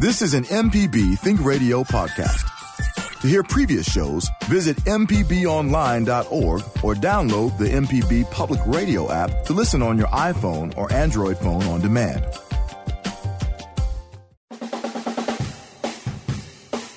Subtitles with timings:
[0.00, 3.20] This is an MPB Think Radio podcast.
[3.20, 9.82] To hear previous shows, visit MPBOnline.org or download the MPB Public Radio app to listen
[9.82, 12.24] on your iPhone or Android phone on demand.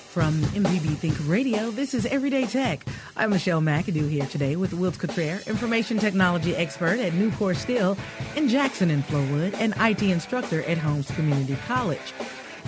[0.07, 2.85] From MPB Think Radio, this is Everyday Tech.
[3.17, 7.97] I'm Michelle McAdoo here today with Wilts Cottrell, information technology expert at Nucor Steel
[8.37, 12.13] in Jackson and Flowood, and IT instructor at Holmes Community College.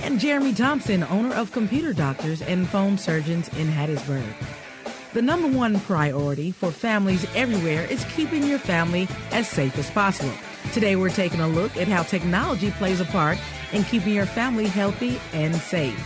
[0.04, 4.24] And Jeremy Thompson, owner of Computer Doctors and Phone Surgeons in Hattiesburg.
[5.14, 10.34] The number one priority for families everywhere is keeping your family as safe as possible.
[10.74, 13.38] Today, we're taking a look at how technology plays a part
[13.72, 15.98] in keeping your family healthy and safe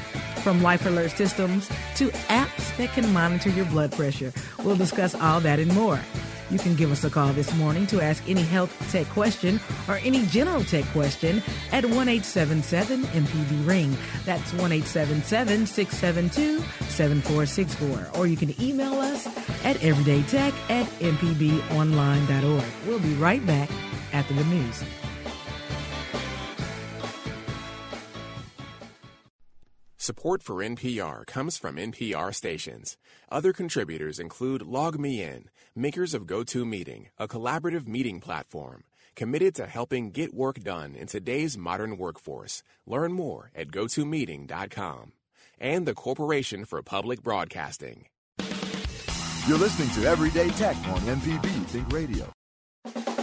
[0.44, 4.32] from life alert systems to apps that can monitor your blood pressure.
[4.64, 6.00] We'll discuss all that and more.
[6.50, 9.96] You can give us a call this morning to ask any health tech question or
[9.98, 13.96] any general tech question at 1 877 MPB Ring.
[14.26, 16.60] That's 1 877 672
[16.90, 18.20] 7464.
[18.20, 19.28] Or you can email us
[19.64, 22.64] at everydaytech at mpbonline.org.
[22.88, 23.70] We'll be right back
[24.14, 24.84] after the news.
[30.10, 32.98] Support for NPR comes from NPR stations.
[33.32, 38.84] Other contributors include LogMeIn, makers of GoToMeeting, a collaborative meeting platform
[39.20, 42.64] committed to helping get work done in today's modern workforce.
[42.88, 45.12] Learn more at gotomeeting.com.
[45.60, 48.06] And the Corporation for Public Broadcasting.
[49.46, 53.19] You're listening to Everyday Tech on MPB Think Radio.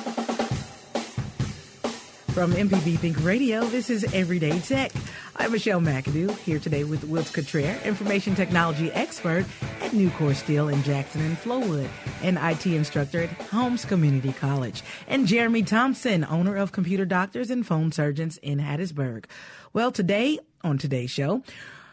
[2.37, 4.93] From MPB Think Radio, this is Everyday Tech.
[5.37, 9.47] I'm Michelle McAdoo, here today with Wilts Cottrell, information technology expert
[9.81, 11.89] at Nucor Steel in Jackson and Flowood,
[12.23, 17.67] and IT instructor at Holmes Community College, and Jeremy Thompson, owner of Computer Doctors and
[17.67, 19.25] Phone Surgeons in Hattiesburg.
[19.73, 21.43] Well, today, on today's show,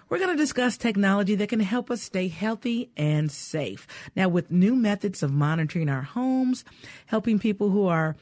[0.09, 3.87] we're going to discuss technology that can help us stay healthy and safe.
[4.13, 6.65] Now, with new methods of monitoring our homes,
[7.05, 8.17] helping people who are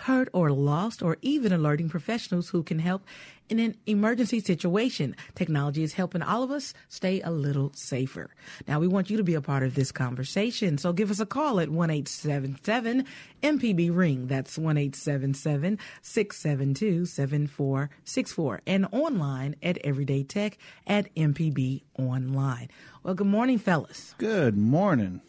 [0.00, 3.02] hurt or lost, or even alerting professionals who can help
[3.48, 5.16] in an emergency situation.
[5.34, 8.30] Technology is helping all of us stay a little safer.
[8.66, 11.26] Now, we want you to be a part of this conversation, so give us a
[11.26, 13.06] call at 1 877
[13.42, 14.26] MPB Ring.
[14.26, 22.68] That's 1 877 672 7464 and online at Everyday Tech at MPB Online.
[23.02, 24.14] Well, good morning, fellas.
[24.18, 25.22] Good morning.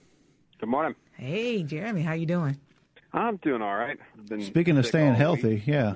[0.59, 0.95] Good morning.
[1.13, 2.57] Hey, Jeremy, how you doing?
[3.13, 3.97] I'm doing all right.
[4.27, 5.67] Been Speaking of staying healthy, week.
[5.67, 5.95] yeah.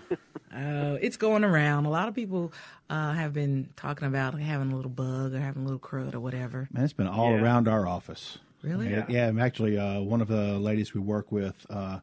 [0.52, 1.86] Uh, it's going around.
[1.86, 2.52] A lot of people
[2.90, 6.20] uh, have been talking about having a little bug or having a little crud or
[6.20, 6.68] whatever.
[6.72, 7.42] Man, it's been all Yeah.
[7.42, 8.40] around our office.
[8.64, 8.90] Really?
[8.90, 12.00] Yeah, yeah and actually, uh, one of the ladies we work with, uh,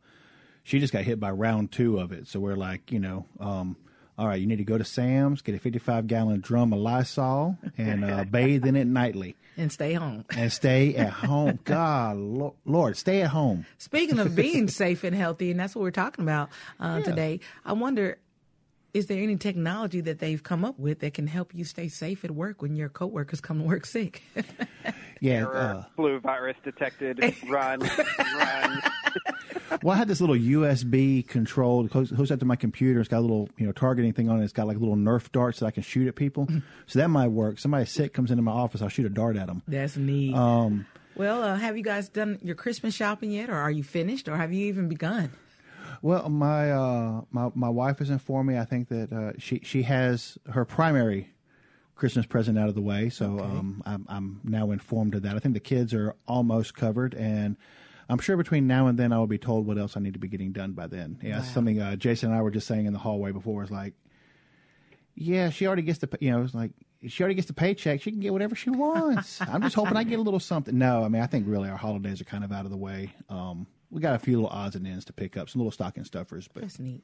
[0.63, 2.27] she just got hit by round two of it.
[2.29, 3.77] So we're like, you know, um,
[4.21, 7.57] all right, you need to go to Sam's, get a 55 gallon drum of Lysol,
[7.79, 9.35] and uh, bathe in it nightly.
[9.57, 10.25] And stay home.
[10.37, 11.59] And stay at home.
[11.65, 13.65] God, Lo- Lord, stay at home.
[13.79, 17.05] Speaking of being safe and healthy, and that's what we're talking about uh, Yeah.
[17.05, 18.19] today, I wonder
[18.93, 22.25] is there any technology that they've come up with that can help you stay safe
[22.25, 24.23] at work when your coworkers come to work sick?
[25.21, 25.33] Yeah.
[25.43, 27.21] Error, Uh, flu virus detected.
[27.49, 28.83] Run, run.
[29.83, 33.01] well, I had this little USB controlled hooks hooks up to my computer.
[33.01, 34.45] It's got a little you know targeting thing on it.
[34.45, 36.49] It's got like little Nerf darts that I can shoot at people.
[36.87, 37.59] so that might work.
[37.59, 39.63] Somebody sick comes into my office, I'll shoot a dart at them.
[39.69, 40.35] that's neat.
[40.35, 40.87] Um,
[41.17, 44.37] well, uh, have you guys done your Christmas shopping yet, or are you finished, or
[44.37, 45.31] have you even begun?
[46.03, 48.59] well, my uh, my my wife has informed me.
[48.59, 51.31] I think that uh, she she has her primary
[51.95, 55.37] Christmas present out of the way, so um, I'm I'm now informed of that.
[55.37, 57.57] I think the kids are almost covered, and
[58.11, 60.19] I'm sure between now and then I will be told what else I need to
[60.19, 61.19] be getting done by then.
[61.23, 63.63] Yeah, it's something uh, Jason and I were just saying in the hallway before.
[63.63, 63.95] It's like,
[65.15, 66.73] yeah, she already gets the you know it's like
[67.07, 68.03] she already gets the paycheck.
[68.03, 69.41] She can get whatever she wants.
[69.49, 70.77] I'm just hoping I get a little something.
[70.77, 73.15] No, I mean I think really our holidays are kind of out of the way.
[73.29, 76.05] Um, we got a few little odds and ends to pick up, some little stocking
[76.05, 77.03] stuffers, but That's neat.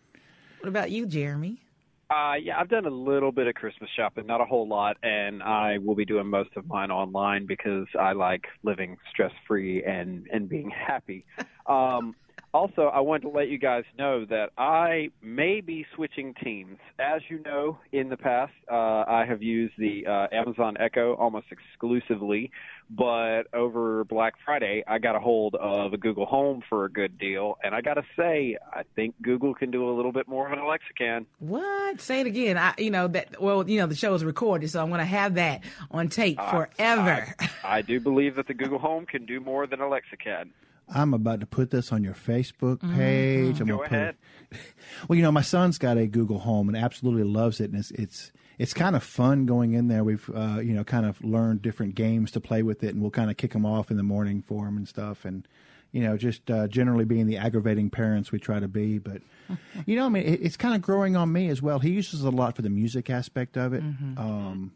[0.60, 1.60] What about you, Jeremy?
[2.08, 5.42] Uh, yeah, I've done a little bit of Christmas shopping, not a whole lot, and
[5.42, 10.28] I will be doing most of mine online because I like living stress free and
[10.32, 11.24] and being happy.
[11.66, 12.14] Um,
[12.56, 16.78] also, I wanted to let you guys know that I may be switching teams.
[16.98, 21.48] As you know, in the past, uh, I have used the uh, Amazon Echo almost
[21.50, 22.50] exclusively,
[22.88, 27.18] but over Black Friday, I got a hold of a Google Home for a good
[27.18, 30.48] deal, and I got to say, I think Google can do a little bit more
[30.48, 31.26] than Alexa can.
[31.40, 32.00] What?
[32.00, 32.56] Say it again.
[32.56, 33.38] I, you know that.
[33.38, 36.40] Well, you know the show is recorded, so I'm going to have that on tape
[36.40, 37.34] forever.
[37.38, 40.52] I, I do believe that the Google Home can do more than Alexa can.
[40.88, 43.60] I'm about to put this on your Facebook page.
[43.60, 44.16] I'm Go gonna put it- ahead.
[45.08, 47.90] well, you know, my son's got a Google Home and absolutely loves it, and it's
[47.92, 50.04] it's it's kind of fun going in there.
[50.04, 53.10] We've uh, you know kind of learned different games to play with it, and we'll
[53.10, 55.24] kind of kick them off in the morning for them and stuff.
[55.24, 55.46] And
[55.92, 58.98] you know, just uh, generally being the aggravating parents we try to be.
[58.98, 59.22] But
[59.86, 61.80] you know, I mean, it, it's kind of growing on me as well.
[61.80, 63.82] He uses it a lot for the music aspect of it.
[63.82, 64.18] Mm-hmm.
[64.18, 64.72] Um,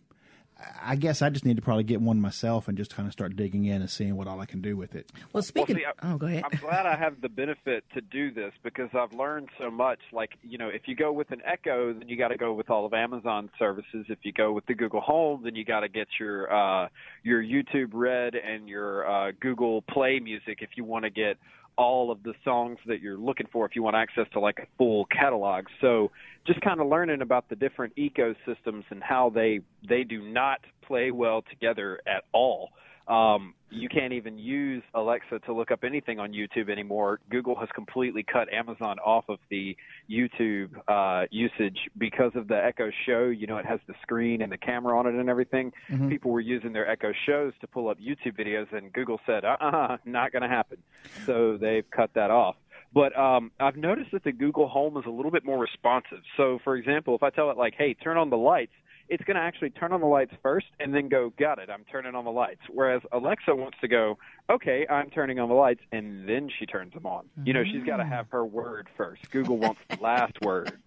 [0.82, 3.36] I guess I just need to probably get one myself and just kind of start
[3.36, 5.10] digging in and seeing what all I can do with it.
[5.32, 5.76] Well, speaking.
[5.76, 6.44] see, I- oh, go ahead.
[6.44, 10.00] I'm glad I have the benefit to do this because I've learned so much.
[10.12, 12.70] Like, you know, if you go with an Echo, then you got to go with
[12.70, 14.06] all of Amazon services.
[14.08, 16.88] If you go with the Google Home, then you got to get your uh,
[17.22, 21.38] your YouTube Red and your uh, Google Play Music if you want to get
[21.76, 24.66] all of the songs that you're looking for if you want access to like a
[24.76, 25.66] full catalog.
[25.80, 26.10] So
[26.46, 31.10] just kind of learning about the different ecosystems and how they they do not play
[31.10, 32.70] well together at all.
[33.08, 37.20] Um, you can't even use Alexa to look up anything on YouTube anymore.
[37.30, 39.76] Google has completely cut Amazon off of the
[40.10, 43.26] YouTube uh, usage because of the Echo Show.
[43.26, 45.72] You know, it has the screen and the camera on it and everything.
[46.08, 49.56] People were using their Echo Shows to pull up YouTube videos, and Google said, "Uh,
[49.60, 50.78] uh not going to happen."
[51.26, 52.56] So they've cut that off.
[52.92, 56.22] But um, I've noticed that the Google Home is a little bit more responsive.
[56.36, 58.72] So, for example, if I tell it like, "Hey, turn on the lights,"
[59.10, 61.84] it's going to actually turn on the lights first and then go, got it, I'm
[61.90, 62.60] turning on the lights.
[62.70, 64.18] Whereas Alexa wants to go,
[64.48, 67.26] okay, I'm turning on the lights, and then she turns them on.
[67.44, 69.28] You know, she's got to have her word first.
[69.32, 70.78] Google wants the last word.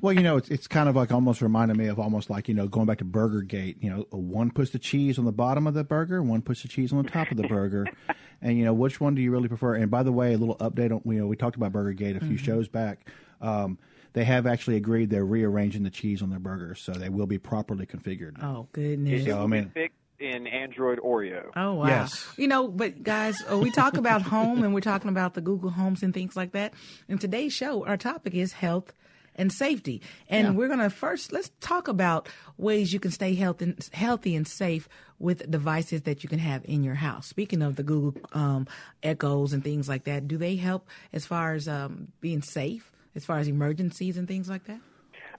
[0.00, 2.54] Well, you know, it's it's kind of like almost reminded me of almost like you
[2.54, 3.76] know going back to Burger Gate.
[3.80, 6.68] You know, one puts the cheese on the bottom of the burger, one puts the
[6.68, 7.86] cheese on the top of the burger,
[8.42, 9.76] and you know which one do you really prefer?
[9.76, 12.16] And by the way, a little update on you know we talked about Burger Gate
[12.16, 13.06] a few shows back.
[13.40, 13.78] Um,
[14.18, 17.38] they have actually agreed they're rearranging the cheese on their burgers, so they will be
[17.38, 18.42] properly configured.
[18.42, 19.24] oh, goodness.
[19.24, 21.52] So, I mean, Fixed in Android Oreo.
[21.54, 21.86] Oh wow!
[21.86, 22.26] Yes.
[22.36, 25.70] You know, but guys, uh, we talk about home and we're talking about the Google
[25.70, 26.74] Homes and things like that.
[27.08, 28.92] In today's show, our topic is health
[29.36, 33.78] and safety, and we're gonna first let's talk about ways you can stay health and,
[33.92, 34.88] healthy and safe
[35.20, 37.28] with devices that you can have in your house.
[37.28, 38.66] Speaking of the Google um,
[39.04, 43.24] Echoes and things like that, do they help as far as um, being safe, as
[43.24, 44.80] far as emergencies and things like that?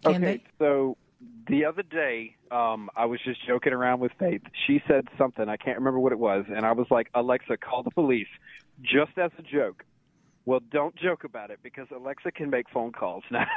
[0.03, 0.43] Can okay, they?
[0.59, 0.97] so
[1.47, 4.41] the other day, um, I was just joking around with Faith.
[4.67, 7.83] She said something, I can't remember what it was, and I was like, Alexa, call
[7.83, 8.27] the police,
[8.81, 9.83] just as a joke.
[10.45, 13.47] Well, don't joke about it because Alexa can make phone calls now.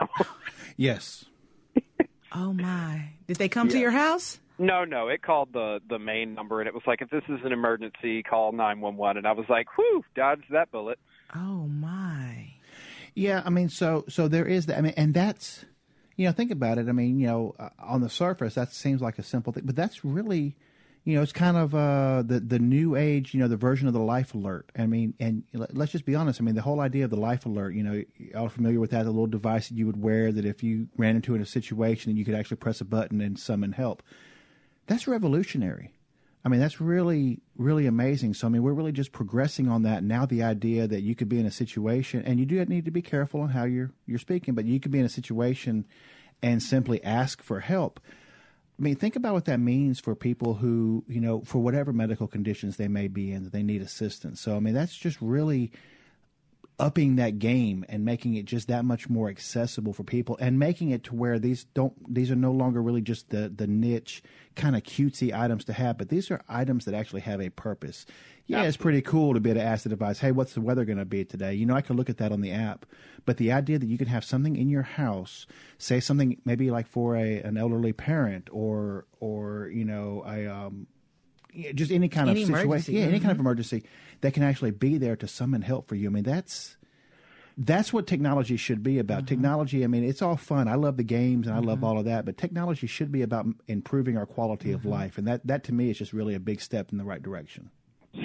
[0.77, 1.25] yes.
[2.35, 3.11] Oh my!
[3.27, 4.41] Did they come to your house?
[4.59, 7.41] no, no, it called the the main number, and it was like, if this is
[7.45, 9.19] an emergency, call nine one one.
[9.19, 10.99] And I was like, whew, dodged that bullet.
[11.35, 12.42] Oh my!
[13.15, 14.79] Yeah, I mean, so so there is that.
[14.79, 15.65] I mean, and that's
[16.17, 16.89] you know, think about it.
[16.89, 19.77] I mean, you know, uh, on the surface, that seems like a simple thing, but
[19.77, 20.57] that's really,
[21.05, 23.95] you know, it's kind of uh, the the new age, you know, the version of
[23.95, 24.71] the life alert.
[24.77, 26.41] I mean, and let- let's just be honest.
[26.41, 29.05] I mean, the whole idea of the life alert, you know, y'all familiar with that?
[29.05, 32.25] The little device that you would wear that if you ran into a situation, you
[32.25, 34.03] could actually press a button and summon help.
[34.87, 35.93] That's revolutionary.
[36.45, 38.35] I mean, that's really, really amazing.
[38.35, 40.03] So, I mean, we're really just progressing on that.
[40.03, 42.91] Now, the idea that you could be in a situation, and you do need to
[42.91, 45.87] be careful on how you're you're speaking, but you could be in a situation
[46.43, 48.01] and simply ask for help.
[48.79, 52.27] I mean, think about what that means for people who, you know, for whatever medical
[52.27, 54.41] conditions they may be in, that they need assistance.
[54.41, 55.71] So, I mean, that's just really
[56.83, 60.91] upping that game and making it just that much more accessible for people and making
[60.91, 64.21] it to where these don't these are no longer really just the the niche
[64.57, 68.05] kind of cutesy items to have but these are items that actually have a purpose.
[68.47, 70.85] Yeah it's pretty cool to be able to ask the device hey what's the weather
[70.85, 71.55] going to be today?
[71.55, 72.85] You know i can look at that on the app
[73.25, 75.47] but the idea that you can have something in your house
[75.79, 80.89] say something maybe like for a an elderly parent or or you know a um
[81.75, 83.85] just any kind Any of emergency, situation, yeah, any kind of emergency
[84.21, 86.09] that can actually be there to summon help for you.
[86.09, 86.77] I mean, that's
[87.57, 89.27] that's what technology should be about.
[89.27, 90.69] Technology, I mean, it's all fun.
[90.69, 93.47] I love the games and I love all of that, but technology should be about
[93.69, 96.61] improving our quality of life, and that that to me is just really a big
[96.61, 97.71] step in the right direction.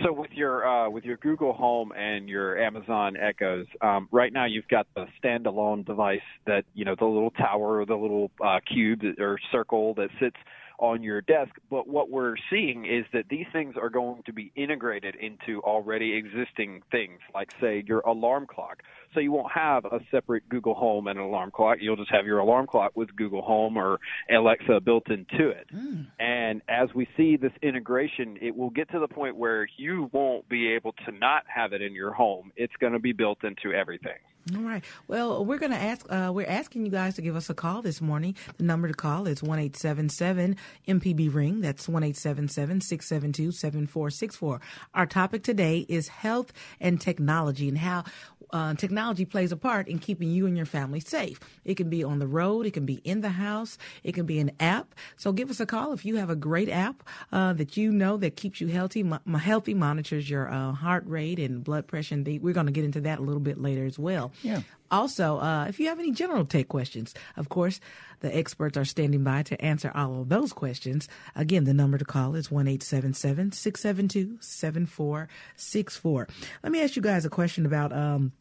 [0.04, 4.46] So with your uh, with your Google Home and your Amazon Echoes, um, right now
[4.46, 8.60] you've got the standalone device that you know the little tower or the little uh,
[8.72, 10.36] cube or circle that sits
[10.80, 11.52] on your desk.
[11.70, 16.14] But what we're seeing is that these things are going to be integrated into already
[16.16, 18.84] existing things, like say your alarm clock.
[19.14, 21.78] So you won't have a separate Google Home and an alarm clock.
[21.82, 25.68] You'll just have your alarm clock with Google Home or Alexa built into it.
[25.72, 26.02] Hmm.
[26.20, 30.48] And as we see this integration, it will get to the point where you won't
[30.50, 32.52] be able to not have it in your home.
[32.56, 34.20] It's going to be built into everything.
[34.56, 34.84] All right.
[35.08, 36.06] Well, we're going to ask.
[36.10, 38.36] Uh, we're asking you guys to give us a call this morning.
[38.58, 40.56] The number to call is one eight seven seven
[40.88, 41.60] MPB ring.
[41.60, 44.62] That's one eight seven seven six seven two seven four six four.
[44.94, 48.06] Our topic today is health and technology and how
[48.52, 51.40] uh, technology plays a part in keeping you and your family safe.
[51.66, 54.40] It can be on the road, it can be in the house, it can be
[54.40, 54.96] an app.
[55.18, 58.18] So give us a call if you have a great app uh, that you know
[58.18, 59.04] that keeps you healthy,
[59.38, 62.16] healthy monitors your uh, heart rate and blood pressure.
[62.16, 64.32] And we're going to get into that a little bit later as well.
[64.42, 64.62] Yeah.
[64.90, 67.82] Also, uh, if you have any general tech questions, of course,
[68.22, 71.10] the experts are standing by to answer all of those questions.
[71.36, 76.28] Again, the number to call is 1 672 7464.
[76.64, 77.92] Let me ask you guys a question about.
[77.92, 78.32] Um,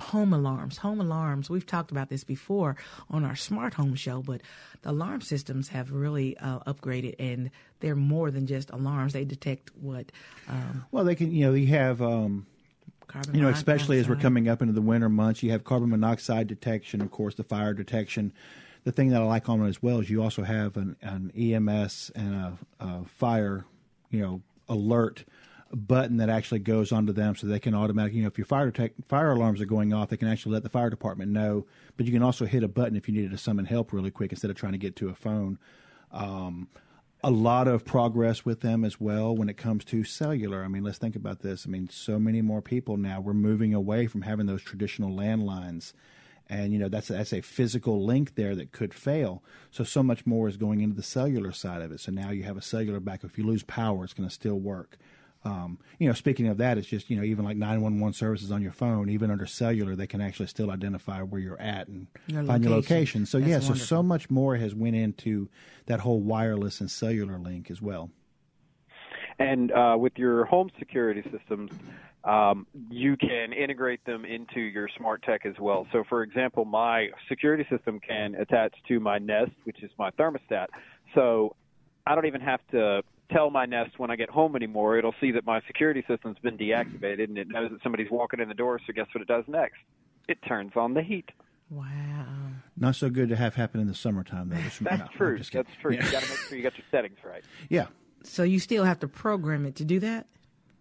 [0.00, 0.78] home alarms.
[0.78, 2.76] Home alarms, we've talked about this before
[3.08, 4.40] on our smart home show, but
[4.82, 9.12] the alarm systems have really uh, upgraded and they're more than just alarms.
[9.12, 10.10] They detect what.
[10.48, 12.46] Um, Well, they can, you know, you have, um,
[13.12, 15.90] carbon you know, especially as we're coming up into the winter months, you have carbon
[15.90, 18.32] monoxide detection, of course, the fire detection.
[18.84, 21.32] The thing that I like on it as well is you also have an, an
[21.36, 23.64] EMS and a, a fire,
[24.10, 25.24] you know, alert
[25.74, 28.70] button that actually goes onto them so they can automatically, you know, if your fire
[28.70, 31.66] detect, fire alarms are going off, they can actually let the fire department know.
[31.96, 34.32] But you can also hit a button if you needed to summon help really quick
[34.32, 35.58] instead of trying to get to a phone.
[36.10, 36.68] Um,
[37.24, 40.64] a lot of progress with them as well when it comes to cellular.
[40.64, 41.66] I mean, let's think about this.
[41.66, 43.20] I mean, so many more people now.
[43.20, 45.92] We're moving away from having those traditional landlines,
[46.48, 49.42] and you know that's that's a physical link there that could fail.
[49.70, 52.00] So so much more is going into the cellular side of it.
[52.00, 53.30] So now you have a cellular backup.
[53.30, 54.98] If you lose power, it's going to still work.
[55.44, 58.12] Um, you know, speaking of that, it's just you know even like nine one one
[58.12, 61.88] services on your phone, even under cellular, they can actually still identify where you're at
[61.88, 63.22] and Your find your location.
[63.22, 63.26] location.
[63.26, 65.48] So That's yeah, so so much more has went into
[65.86, 68.10] that whole wireless and cellular link as well.
[69.38, 71.72] And uh, with your home security systems,
[72.24, 75.86] um, you can integrate them into your smart tech as well.
[75.92, 80.66] So, for example, my security system can attach to my Nest, which is my thermostat.
[81.14, 81.56] So,
[82.06, 84.98] I don't even have to tell my Nest when I get home anymore.
[84.98, 88.48] It'll see that my security system's been deactivated, and it knows that somebody's walking in
[88.48, 88.80] the door.
[88.86, 89.78] So, guess what it does next?
[90.28, 91.30] It turns on the heat.
[91.70, 92.26] Wow.
[92.76, 94.56] Not so good to have happen in the summertime though.
[94.62, 95.38] That's no, I'm true.
[95.38, 95.66] just kidding.
[95.66, 95.92] That's true.
[95.92, 97.42] You got to make sure you got your settings right.
[97.68, 97.86] yeah.
[98.24, 100.26] So you still have to program it to do that?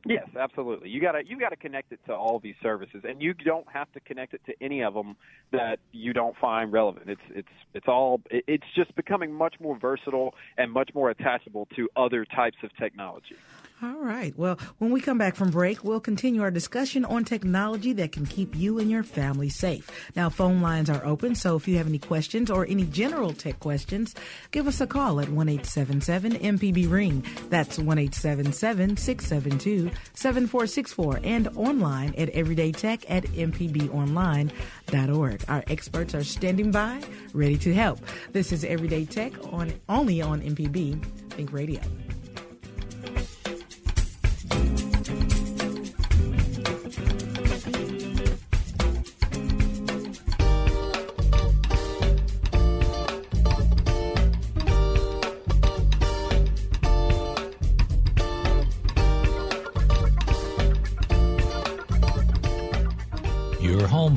[0.05, 0.89] Yes, absolutely.
[0.89, 3.99] You gotta you gotta connect it to all these services, and you don't have to
[3.99, 5.15] connect it to any of them
[5.51, 7.09] that you don't find relevant.
[7.09, 11.87] It's it's it's all it's just becoming much more versatile and much more attachable to
[11.95, 13.35] other types of technology.
[13.83, 14.31] All right.
[14.37, 18.27] Well, when we come back from break, we'll continue our discussion on technology that can
[18.27, 19.89] keep you and your family safe.
[20.15, 23.59] Now, phone lines are open, so if you have any questions or any general tech
[23.59, 24.13] questions,
[24.51, 27.25] give us a call at 1 877 MPB Ring.
[27.49, 34.51] That's 1 877 672 7464 and online at everydaytech at mpbonline.org.
[35.47, 37.01] Our experts are standing by,
[37.33, 37.99] ready to help.
[38.31, 41.81] This is Everyday Tech on only on MPB Think Radio.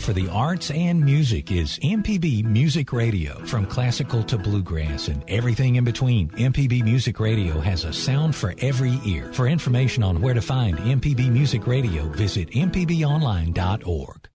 [0.04, 3.42] For the arts and music is MPB Music Radio.
[3.46, 8.54] From classical to bluegrass and everything in between, MPB Music Radio has a sound for
[8.58, 9.32] every ear.
[9.32, 14.28] For information on where to find MPB Music Radio, visit mpbonline.org.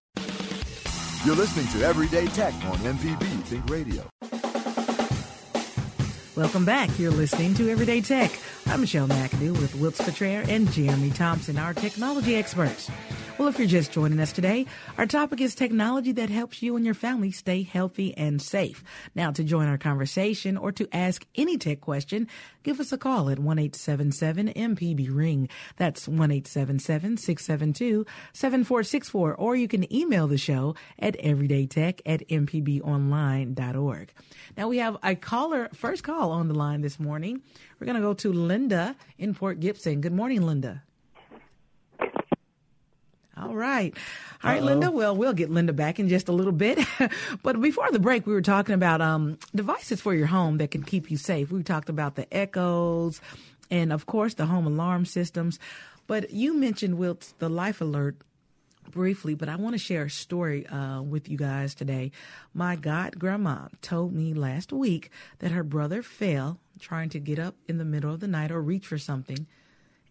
[1.24, 4.39] You're listening to Everyday Tech on MPB Think Radio.
[6.36, 6.98] Welcome back.
[7.00, 8.32] You're listening to Everyday Tech.
[8.68, 12.90] I'm Michelle McAdoo with Wilts Cottrell and Jeremy Thompson, our technology experts.
[13.40, 14.66] Well, if you're just joining us today,
[14.98, 18.84] our topic is technology that helps you and your family stay healthy and safe.
[19.16, 22.28] Now, to join our conversation or to ask any tech question,
[22.64, 25.48] give us a call at 1 877 MPB Ring.
[25.78, 29.36] That's 1 877 672 7464.
[29.36, 34.14] Or you can email the show at everydaytech at mpbonline.org.
[34.58, 37.42] Now, we have a caller, first call on the line this morning.
[37.80, 40.02] We're going to go to Linda in Port Gibson.
[40.02, 40.84] Good morning, Linda.
[43.38, 43.96] All right.
[44.44, 44.92] All right, Linda.
[44.92, 46.80] Well, we'll get Linda back in just a little bit.
[47.44, 50.84] but before the break, we were talking about um, devices for your home that can
[50.84, 51.52] keep you safe.
[51.52, 53.22] We talked about the echoes
[53.72, 55.58] and, of course, the home alarm systems.
[56.06, 58.18] But you mentioned, Wilt, the life alert
[58.92, 62.12] briefly, but I want to share a story uh, with you guys today.
[62.54, 67.56] My god grandma told me last week that her brother fell trying to get up
[67.68, 69.48] in the middle of the night or reach for something,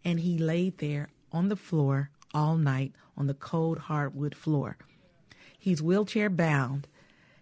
[0.05, 4.77] and he laid there on the floor all night on the cold hardwood floor.
[5.59, 6.87] He's wheelchair bound.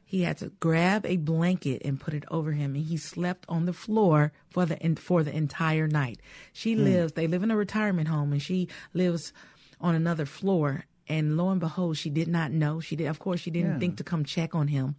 [0.05, 3.67] He had to grab a blanket and put it over him, and he slept on
[3.67, 6.21] the floor for the for the entire night.
[6.53, 7.13] She lives.
[7.13, 9.33] They live in a retirement home, and she lives
[9.81, 10.85] on another floor.
[11.09, 12.81] And lo and behold, she did not know.
[12.81, 13.79] She did, of course, she didn't Yeah.
[13.79, 14.97] think to come check on him.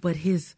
[0.00, 0.54] But his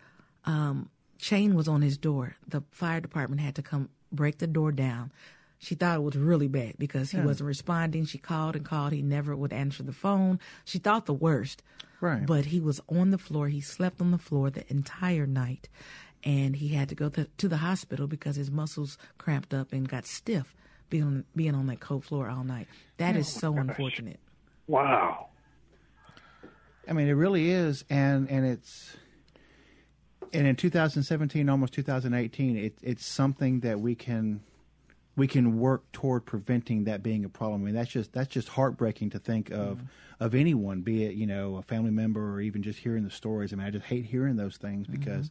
[0.47, 0.89] um,
[1.19, 2.37] chain was on his door.
[2.49, 5.13] The fire department had to come break the door down.
[5.59, 8.05] She thought it was really bad because he wasn't responding.
[8.05, 8.93] She called and called.
[8.93, 10.39] He never would answer the phone.
[10.65, 11.63] She thought the worst.
[12.01, 12.27] Right.
[12.27, 13.49] But he was on the floor.
[13.49, 15.69] He slept on the floor the entire night.
[16.23, 19.89] And he had to go to, to the hospital because his muscles cramped up and
[19.89, 20.55] got stiff
[20.91, 22.69] being on, being on that cold floor all night.
[22.99, 24.21] That oh is so unfortunate.
[24.67, 25.29] Wow.
[26.89, 28.97] I mean, it really is, and and it's
[30.33, 34.41] and in 2017, almost 2018, it, it's something that we can
[35.17, 37.63] we can work toward preventing that being a problem.
[37.63, 40.25] I mean, that's just that's just heartbreaking to think of mm-hmm.
[40.25, 43.53] of anyone, be it you know a family member or even just hearing the stories.
[43.53, 44.99] I mean, I just hate hearing those things mm-hmm.
[44.99, 45.31] because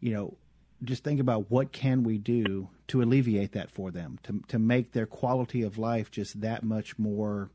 [0.00, 0.36] you know
[0.84, 4.92] just think about what can we do to alleviate that for them to to make
[4.92, 7.50] their quality of life just that much more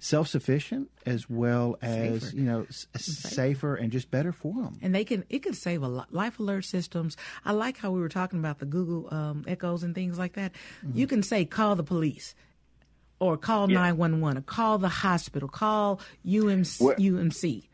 [0.00, 2.36] self-sufficient as well as Safer.
[2.36, 3.74] you know s- safer.
[3.74, 6.64] and just better for them and they can it can save a lot life alert
[6.64, 7.16] systems.
[7.44, 10.52] I like how we were talking about the google um, echoes and things like that.
[10.94, 12.36] You can say call the police
[13.18, 17.64] or call 911 or call the hospital call UMC, Where- umc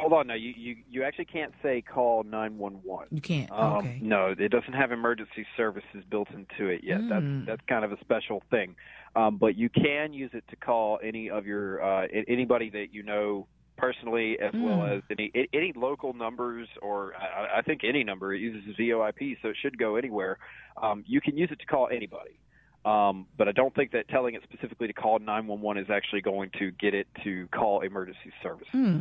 [0.00, 3.08] Hold on, no, you, you, you actually can't say call 911.
[3.10, 7.00] you can't Um, okay No, it doesn't have emergency services built into it yet.
[7.00, 7.08] Hmm.
[7.08, 8.76] That's that's kind of a special thing.
[9.14, 13.02] Um, but you can use it to call any of your uh, anybody that you
[13.02, 14.92] know personally, as well Hmm.
[14.92, 18.32] as any any local numbers, or I, I think any number.
[18.34, 20.38] It uses VoIP, so it should go anywhere.
[20.82, 22.38] Um, you can use it to call anybody.
[22.84, 26.50] Um, but I don't think that telling it specifically to call 911 is actually going
[26.58, 28.68] to get it to call emergency services.
[28.72, 29.00] Hmm.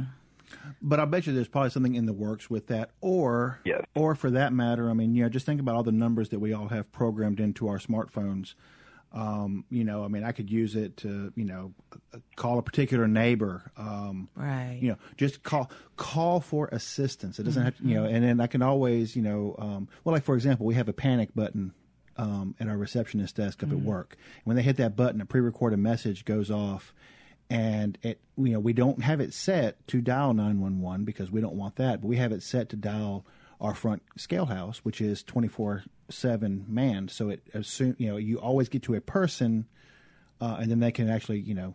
[0.82, 3.86] But I bet you there's probably something in the works with that, or Yes.
[3.96, 6.39] or for that matter, I mean, you know, just think about all the numbers that
[6.39, 8.56] we all have programmed into our smartphones.
[9.12, 11.74] Um, you know, I mean, I could use it to, you know,
[12.36, 13.72] call a particular neighbor.
[13.75, 17.39] Um, right you know, just call call for assistance.
[17.39, 20.13] It doesn't have to, you know, and then I can always, you know, um, well,
[20.13, 21.74] like for example, we have a panic button
[22.18, 24.15] um, at our receptionist desk up at work.
[24.44, 26.94] When they hit that button, a pre-recorded message goes off,
[27.50, 31.31] and it, you know, we don't have it set to dial nine one one because
[31.31, 33.25] we don't want that, but we have it set to dial
[33.59, 37.12] our front scale house, which is twenty four seven manned.
[37.12, 39.66] So it assume, you know, you always get to a person,
[40.42, 41.74] uh, and then they can actually, you know,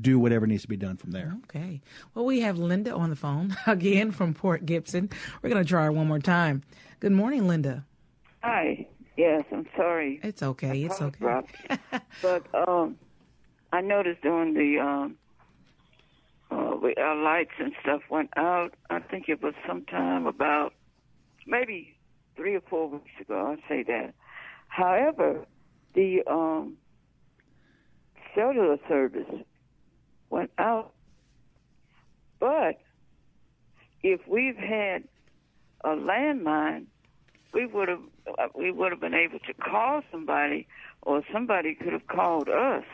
[0.00, 1.36] do whatever needs to be done from there.
[1.44, 1.82] okay
[2.14, 5.10] well we have linda on the phone again from port gibson
[5.42, 6.62] we're going to try her one more time
[7.00, 7.84] good morning linda
[8.42, 8.86] Hi.
[9.18, 10.18] Yes, I'm sorry.
[10.22, 11.54] it's okay it's okay dropped.
[12.22, 12.96] but um,
[13.72, 15.16] I noticed during the um,
[16.50, 18.74] uh, our lights and stuff went out.
[18.90, 20.74] I think it was sometime about
[21.46, 21.96] maybe
[22.36, 23.46] three or four weeks ago.
[23.50, 24.12] I'll say that.
[24.68, 25.46] However,
[25.94, 26.76] the um,
[28.34, 29.42] cellular service
[30.28, 30.92] went out.
[32.38, 32.80] But
[34.02, 35.04] if we've had
[35.84, 36.86] a landline,
[37.54, 40.66] we would have uh, we would have been able to call somebody,
[41.02, 42.84] or somebody could have called us.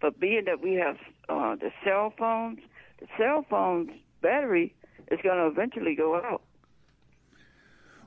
[0.00, 0.96] But being that we have
[1.28, 2.60] uh, the cell phones,
[3.00, 3.90] the cell phone's
[4.22, 4.74] battery
[5.10, 6.42] is going to eventually go out.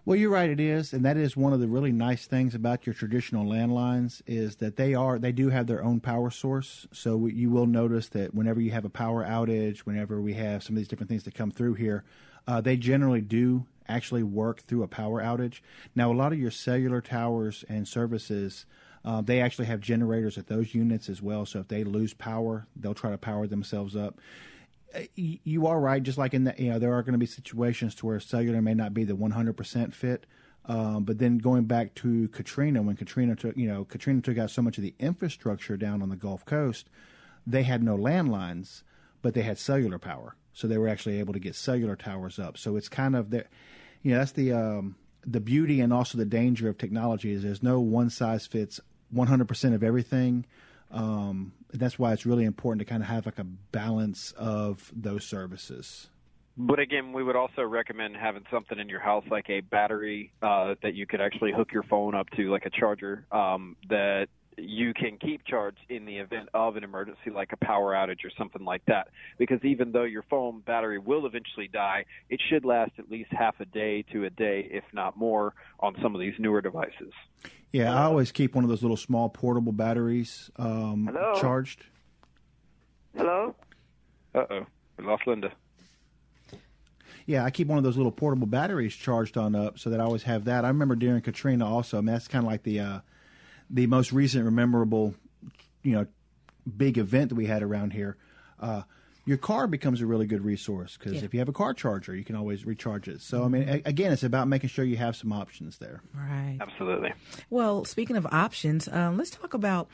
[0.03, 0.49] Well, you're right.
[0.49, 4.23] It is, and that is one of the really nice things about your traditional landlines
[4.25, 6.87] is that they are they do have their own power source.
[6.91, 10.75] So you will notice that whenever you have a power outage, whenever we have some
[10.75, 12.03] of these different things that come through here,
[12.47, 15.61] uh, they generally do actually work through a power outage.
[15.93, 18.65] Now, a lot of your cellular towers and services.
[19.03, 21.45] Uh, they actually have generators at those units as well.
[21.45, 24.19] So if they lose power, they'll try to power themselves up
[25.15, 26.01] you are right.
[26.01, 28.61] Just like in that, you know, there are going to be situations to where cellular
[28.61, 30.25] may not be the 100% fit.
[30.65, 34.51] Um, but then going back to Katrina, when Katrina took, you know, Katrina took out
[34.51, 36.87] so much of the infrastructure down on the Gulf Coast,
[37.47, 38.83] they had no landlines,
[39.21, 42.59] but they had cellular power, so they were actually able to get cellular towers up.
[42.59, 43.45] So it's kind of the,
[44.03, 47.63] you know, that's the um, the beauty and also the danger of technology is there's
[47.63, 48.79] no one size fits
[49.13, 50.45] 100% of everything.
[50.91, 55.25] Um, that's why it's really important to kind of have like a balance of those
[55.25, 56.09] services.
[56.57, 60.75] But again, we would also recommend having something in your house like a battery uh,
[60.83, 64.93] that you could actually hook your phone up to, like a charger um, that you
[64.93, 68.63] can keep charged in the event of an emergency, like a power outage or something
[68.63, 69.07] like that.
[69.37, 73.59] Because even though your phone battery will eventually die, it should last at least half
[73.59, 77.13] a day to a day, if not more, on some of these newer devices.
[77.71, 81.39] Yeah, I always keep one of those little small portable batteries um, Hello?
[81.39, 81.85] charged.
[83.15, 83.55] Hello.
[84.33, 84.65] Uh oh,
[84.97, 85.51] we lost Linda.
[87.25, 90.03] Yeah, I keep one of those little portable batteries charged on up so that I
[90.03, 90.65] always have that.
[90.65, 91.97] I remember during Katrina also.
[91.97, 92.99] I mean, that's kind of like the uh,
[93.73, 95.15] the most recent memorable,
[95.83, 96.05] you know,
[96.77, 98.17] big event that we had around here,
[98.59, 98.81] uh,
[99.25, 101.23] your car becomes a really good resource because Yeah.
[101.25, 103.21] if you have a car charger, you can always recharge it.
[103.21, 106.01] So I mean, a- again, it's about making sure you have some options there.
[106.13, 106.57] Right.
[106.59, 107.13] Absolutely.
[107.49, 109.89] Well, speaking of options, um, let's talk about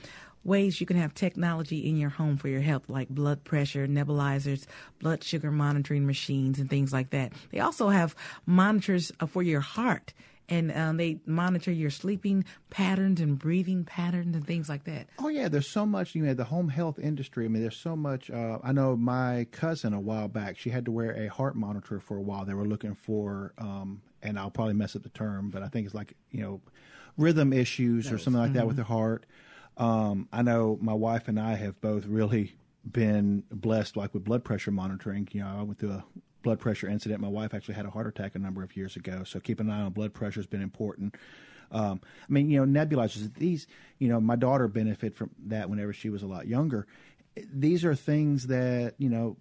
[0.46, 4.66] ways you can have technology in your home for your health, like blood pressure, nebulizers,
[5.00, 7.34] blood sugar monitoring machines, and things like that.
[7.52, 10.13] They also have monitors uh, for your heart,
[10.49, 15.07] and um, they monitor your sleeping patterns and breathing patterns and things like that.
[15.19, 16.15] Oh yeah, there's so much.
[16.15, 17.45] You know, the home health industry.
[17.45, 18.29] I mean, there's so much.
[18.29, 20.57] Uh, I know my cousin a while back.
[20.57, 22.45] She had to wear a heart monitor for a while.
[22.45, 25.86] They were looking for, um, and I'll probably mess up the term, but I think
[25.86, 26.62] it's like you know,
[27.17, 29.25] rhythm issues or something like that with her heart.
[29.77, 32.55] Um, I know my wife and I have both really
[32.89, 35.27] been blessed, like with blood pressure monitoring.
[35.31, 36.05] You know, I went through a
[36.43, 37.21] blood pressure incident.
[37.21, 39.73] My wife actually had a heart attack a number of years ago, so keeping an
[39.73, 41.15] eye on blood pressure has been important.
[41.71, 43.34] Um, I mean, you know, nebulizers.
[43.36, 43.67] These,
[44.00, 46.88] you know, my daughter benefited from that whenever she was a lot younger.
[47.54, 49.38] These are things that you know,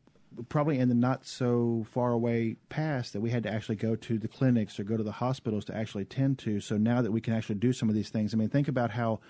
[0.48, 4.18] probably in the not so far away past that we had to actually go to
[4.18, 6.60] the clinics or go to the hospitals to actually tend to.
[6.60, 8.90] So now that we can actually do some of these things, I mean, think about
[8.90, 9.20] how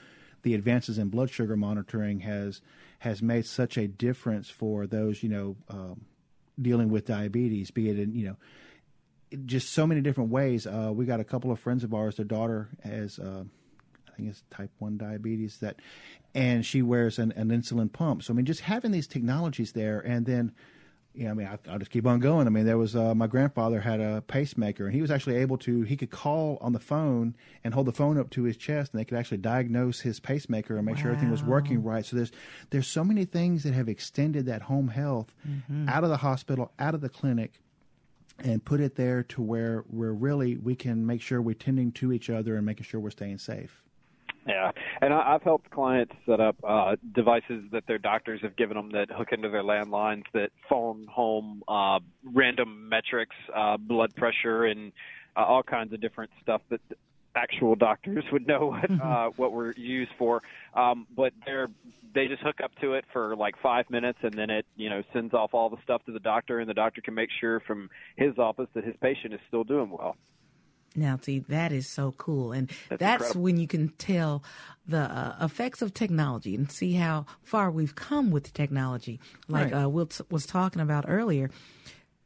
[0.43, 2.61] the advances in blood sugar monitoring has
[3.01, 6.03] has made such a difference for those you know um,
[6.61, 8.37] dealing with diabetes, be it in you know
[9.45, 10.67] just so many different ways.
[10.67, 12.17] Uh, we got a couple of friends of ours.
[12.17, 13.43] Their daughter has, uh,
[14.09, 15.81] I think it's type one diabetes that,
[16.35, 18.23] and she wears an, an insulin pump.
[18.23, 20.53] So I mean, just having these technologies there, and then.
[21.25, 22.47] Know, I mean, I, I'll just keep on going.
[22.47, 25.57] I mean, there was uh, my grandfather had a pacemaker, and he was actually able
[25.59, 25.83] to.
[25.83, 29.01] He could call on the phone and hold the phone up to his chest, and
[29.01, 32.05] they could actually diagnose his pacemaker and make sure everything was working right.
[32.05, 32.33] So there's
[32.71, 35.33] there's so many things that have extended that home health
[35.89, 37.61] out of the hospital, out of the clinic,
[38.39, 42.13] and put it there to where we're really we can make sure we're tending to
[42.13, 43.83] each other and making sure we're staying safe.
[44.47, 48.77] Yeah, and I, I've helped clients set up uh, devices that their doctors have given
[48.77, 54.65] them that hook into their landlines that phone home uh, random metrics, uh, blood pressure,
[54.65, 54.93] and
[55.37, 56.81] uh, all kinds of different stuff that
[57.37, 60.43] actual doctors would know what uh, what we're used for.
[60.75, 61.69] Um, but they're
[62.15, 65.03] they just hook up to it for like five minutes, and then it you know
[65.13, 67.91] sends off all the stuff to the doctor, and the doctor can make sure from
[68.17, 70.17] his office that his patient is still doing well.
[70.97, 72.53] Now, see, that is so cool.
[72.53, 73.43] And that's, incredible.
[73.43, 74.43] when you can tell
[74.89, 79.21] the uh, effects of technology and see how far we've come with technology.
[79.49, 79.85] Like Right.
[79.85, 81.51] uh, Will was talking about earlier,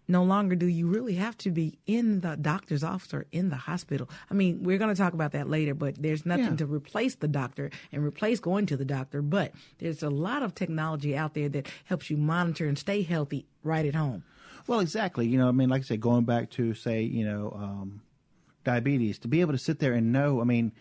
[0.08, 3.56] no longer do you really have to be in the doctor's office or in the
[3.56, 4.10] hospital.
[4.30, 6.56] I mean, we're going to talk about that later, but there's nothing Yeah.
[6.56, 9.22] to replace the doctor and replace going to the doctor.
[9.22, 13.46] But there's a lot of technology out there that helps you monitor and stay healthy
[13.62, 14.24] right at home.
[14.66, 15.26] Well, exactly.
[15.28, 18.02] You know, I mean, like I said, going back to say, you know, um,
[18.64, 20.72] diabetes, to be able to sit there and know, I mean,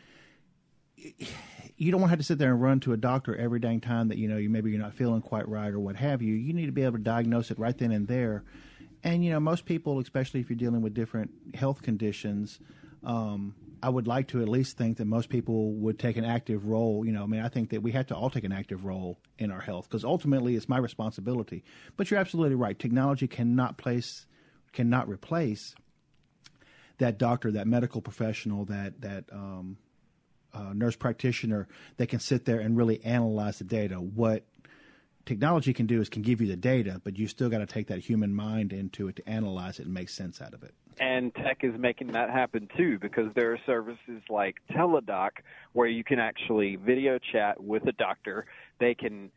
[1.77, 3.79] you don't want to have to sit there and run to a doctor every dang
[3.79, 6.33] time that you know you maybe you're not feeling quite right or what have you.
[6.35, 8.43] You need to be able to diagnose it right then and there.
[9.03, 12.59] And you know, most people, especially if you're dealing with different health conditions,
[13.03, 16.65] um, I would like to at least think that most people would take an active
[16.65, 17.05] role.
[17.05, 19.17] You know, I mean, I think that we have to all take an active role
[19.37, 21.63] in our health because ultimately it's my responsibility.
[21.95, 22.77] But you're absolutely right.
[22.77, 24.25] Technology cannot place,
[24.73, 25.75] cannot replace
[26.99, 29.77] that doctor, that medical professional, that that um,
[30.53, 33.95] uh, nurse practitioner that can sit there and really analyze the data.
[33.95, 34.45] What
[35.25, 37.87] technology can do is can give you the data, but you still got to take
[37.87, 40.73] that human mind into it to analyze it and make sense out of it.
[40.99, 45.31] and tech is making that happen too because there are services like Teladoc
[45.73, 48.45] where you can actually video chat with a doctor
[48.79, 49.31] they can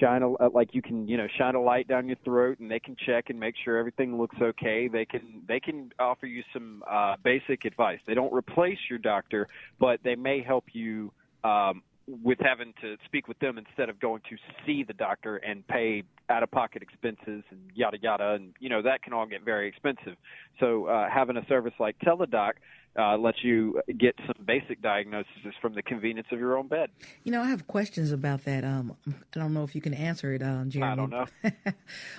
[0.00, 2.70] shine a uh, like you can you know shine a light down your throat and
[2.70, 4.88] they can check and make sure everything looks okay.
[4.88, 8.00] They can they can offer you some uh basic advice.
[8.06, 11.12] They don't replace your doctor but they may help you
[11.44, 15.66] um with having to speak with them instead of going to see the doctor and
[15.66, 19.44] pay out of pocket expenses and yada yada and you know that can all get
[19.44, 20.16] very expensive
[20.60, 22.52] so uh, having a service like Teladoc
[22.98, 26.90] uh, lets you get some basic diagnoses from the convenience of your own bed
[27.24, 28.64] You know, I have questions about that.
[28.64, 30.92] Um, I don't know if you can answer it, um, Jeremy.
[30.92, 31.26] i don't know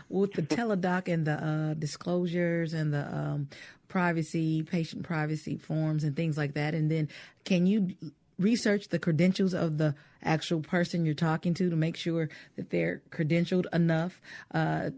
[0.09, 3.49] With the Teladoc and the uh, disclosures and the um,
[3.87, 7.09] privacy, patient privacy forms and things like that, and then
[7.43, 7.95] can you
[8.39, 13.01] research the credentials of the actual person you're talking to to make sure that they're
[13.11, 14.21] credentialed enough
[14.53, 14.89] uh,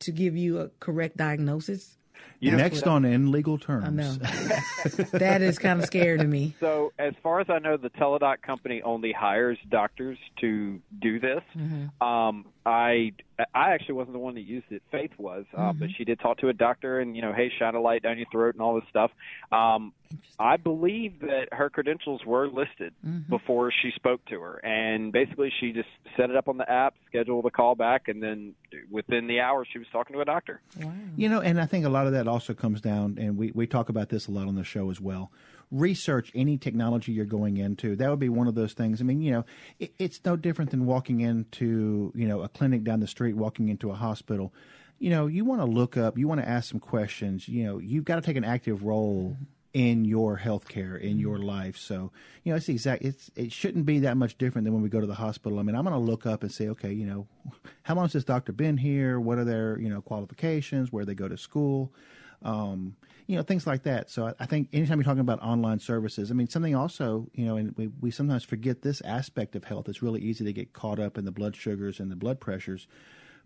[0.00, 1.96] to give you a correct diagnosis?
[2.40, 3.86] Next on in legal terms.
[3.86, 4.12] I know
[5.12, 6.54] that is kind of scary to me.
[6.60, 11.42] So, as far as I know, the Teladoc company only hires doctors to do this.
[12.00, 14.82] Um, I I actually wasn't the one that used it.
[14.90, 17.74] Faith was, uh, but she did talk to a doctor, and you know, hey, shine
[17.74, 19.10] a light down your throat and all this stuff.
[19.52, 19.92] Um,
[20.38, 22.94] I believe that her credentials were listed
[23.28, 26.94] before she spoke to her, and basically she just set it up on the app,
[27.06, 28.54] scheduled a call back, and then
[28.90, 30.60] within the hour she was talking to a doctor.
[31.16, 33.66] You know, and I think a lot of that also comes down, and we, we
[33.66, 35.30] talk about this a lot on the show as well.
[35.70, 37.96] Research any technology you're going into.
[37.96, 39.00] That would be one of those things.
[39.00, 39.44] I mean, you know,
[39.78, 43.68] it, it's no different than walking into, you know, a clinic down the street, walking
[43.68, 44.52] into a hospital.
[44.98, 47.48] You know, you want to look up, you want to ask some questions.
[47.48, 49.36] You know, you've got to take an active role
[49.74, 51.76] in your healthcare, in your life.
[51.76, 52.12] So,
[52.44, 53.02] you know, it's exact.
[53.02, 55.58] It's it shouldn't be that much different than when we go to the hospital.
[55.58, 57.26] I mean, I'm going to look up and say, okay, you know,
[57.82, 59.18] how long has this doctor been here?
[59.18, 60.92] What are their you know qualifications?
[60.92, 61.92] Where they go to school?
[62.42, 64.10] Um, you know, things like that.
[64.10, 67.46] So I, I think anytime you're talking about online services, I mean, something also, you
[67.46, 69.88] know, and we, we sometimes forget this aspect of health.
[69.88, 72.86] It's really easy to get caught up in the blood sugars and the blood pressures.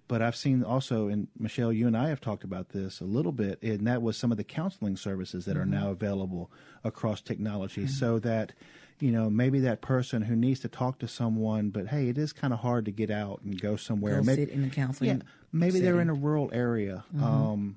[0.08, 3.30] But I've seen also, and Michelle, you and I have talked about this a little
[3.30, 5.72] bit, and that was some of the counseling services that are mm-hmm.
[5.72, 6.50] now available
[6.82, 7.90] across technology mm-hmm.
[7.90, 8.54] so that,
[9.00, 12.32] you know, maybe that person who needs to talk to someone, but hey, it is
[12.32, 14.16] kind of hard to get out and go somewhere.
[14.16, 17.04] Go maybe, sit in the counseling Yeah, maybe they're in a rural area.
[17.14, 17.24] Mm-hmm.
[17.24, 17.76] Um,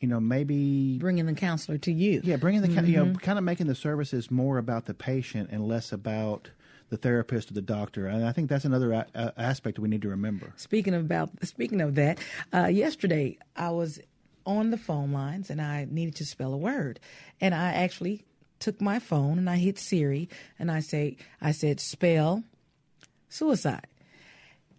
[0.00, 2.20] you know, maybe Bringing the counselor to you.
[2.24, 5.50] yeah, bringing the kind you know, kind of making the services more about the patient
[5.52, 6.50] and less about
[6.88, 8.06] the therapist or the doctor.
[8.06, 10.52] And I think that's another a- a- aspect we need to remember.
[10.56, 12.18] Speaking about speaking of that,
[12.52, 14.00] uh, yesterday I was
[14.46, 16.98] on the phone lines and I needed to spell a word,
[17.40, 18.24] and I actually
[18.58, 22.42] took my phone and I hit Siri and I say I said spell
[23.28, 23.86] suicide.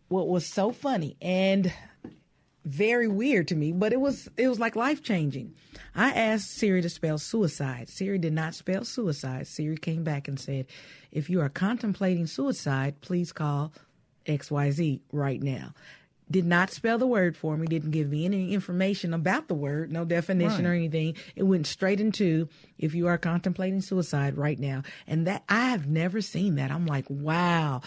[0.09, 1.71] What was so funny and
[2.65, 5.53] very weird to me, but it was it was like life changing.
[5.95, 7.89] I asked Siri to spell suicide.
[7.89, 9.47] Siri did not spell suicide.
[9.47, 10.67] Siri came back and said,
[11.11, 13.73] "If you are contemplating suicide, please call
[14.25, 15.73] XYZ right now."
[16.29, 19.91] Did not spell the word for me, didn't give me any information about the word,
[19.91, 21.15] no definition or anything.
[21.35, 22.47] It went straight into
[22.77, 24.83] if you are contemplating suicide right now.
[25.07, 26.71] And that I have never seen that.
[26.71, 27.81] I'm like, wow.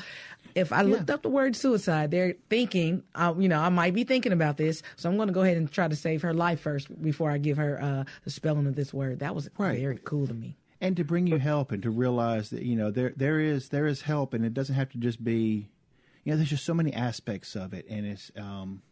[0.55, 4.05] If I looked up the word suicide, they're thinking, uh, you know, I might be
[4.05, 4.83] thinking about this.
[4.97, 7.39] So I'm going to go ahead and try to save her life first before I
[7.39, 9.19] give her uh, the spelling of this word.
[9.19, 9.81] That was Right.
[9.81, 10.57] very cool to me.
[10.81, 13.87] And to bring you help and to realize that, you know, there there is there
[13.87, 15.69] is help and it doesn't have to just be
[16.25, 18.83] you know, there's just so many aspects of it and it's um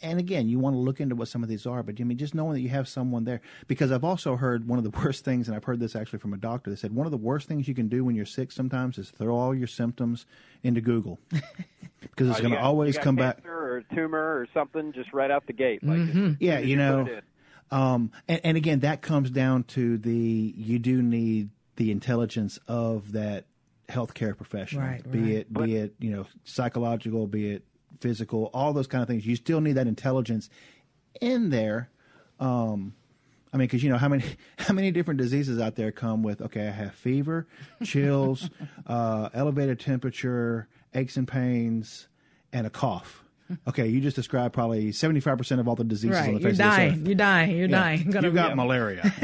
[0.00, 2.16] and again, you want to look into what some of these are, but I mean,
[2.18, 3.40] just knowing that you have someone there.
[3.66, 6.32] Because I've also heard one of the worst things, and I've heard this actually from
[6.32, 6.70] a doctor.
[6.70, 9.10] They said one of the worst things you can do when you're sick sometimes is
[9.10, 10.26] throw all your symptoms
[10.62, 13.36] into Google, because it's Uh, you going to always you got come back.
[13.38, 15.82] cancer or a tumor or something just right out the gate.
[15.82, 16.32] Like Mm-hmm.
[16.40, 17.08] Yeah, you know,
[17.70, 23.12] um, and, and again, that comes down to the you do need the intelligence of
[23.12, 23.46] that
[23.88, 25.30] healthcare professional, Right, be right.
[25.30, 27.64] it be it you know psychological, be it
[28.02, 29.24] physical, all those kind of things.
[29.26, 30.50] You still need that intelligence
[31.20, 31.88] in there.
[32.40, 32.94] Um,
[33.54, 34.24] I mean, because you know how many
[34.58, 37.46] how many different diseases out there come with okay, I have fever,
[37.84, 38.50] chills,
[38.86, 42.08] uh, elevated temperature, aches and pains,
[42.52, 43.20] and a cough.
[43.68, 46.34] Okay, you just described probably seventy five percent of all the diseases on Right.
[46.36, 47.06] the You're face of this earth.
[47.06, 47.50] You're dying.
[47.50, 47.78] You're Yeah.
[47.80, 48.10] dying.
[48.10, 49.12] Gonna- You got malaria.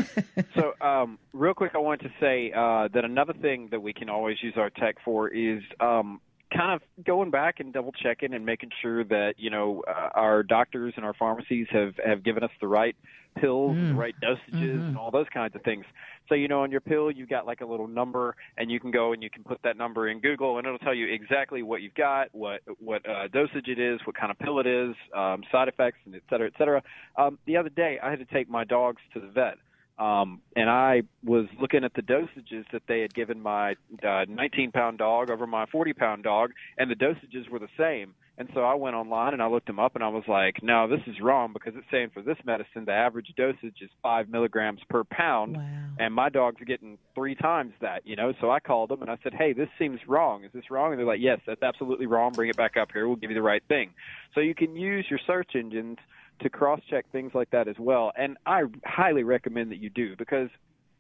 [0.54, 4.08] So, um, real quick, I wanted to say uh, that another thing that we can
[4.08, 6.20] always use our tech for is um,
[6.52, 10.42] kind of going back and double checking and making sure that you know uh, our
[10.42, 12.96] doctors and our pharmacies have have given us the right
[13.40, 15.84] pills, the right dosages, and all those kinds of things.
[16.28, 18.90] So, you know, on your pill, you've got like a little number, and you can
[18.90, 21.80] go and you can put that number in Google, and it'll tell you exactly what
[21.80, 25.42] you've got, what what uh, dosage it is, what kind of pill it is, um,
[25.50, 26.82] side effects, and et cetera, et cetera.
[27.16, 29.56] Um, the other day, I had to take my dogs to the vet.
[29.98, 33.74] Um, and I was looking at the dosages that they had given my
[34.06, 38.14] uh, 19 pound dog over my 40 pound dog, and the dosages were the same.
[38.38, 40.86] And so I went online and I looked them up, and I was like, "No,
[40.86, 44.80] this is wrong because it's saying for this medicine the average dosage is five milligrams
[44.88, 45.64] per pound, Wow.
[45.98, 49.18] and my dog's getting three times that." You know, so I called them and I
[49.24, 50.44] said, "Hey, this seems wrong.
[50.44, 52.30] Is this wrong?" And they're like, "Yes, that's absolutely wrong.
[52.32, 53.08] Bring it back up here.
[53.08, 53.90] We'll give you the right thing."
[54.36, 55.98] So you can use your search engines
[56.40, 58.12] to cross check things like that as well.
[58.16, 60.48] And I highly recommend that you do because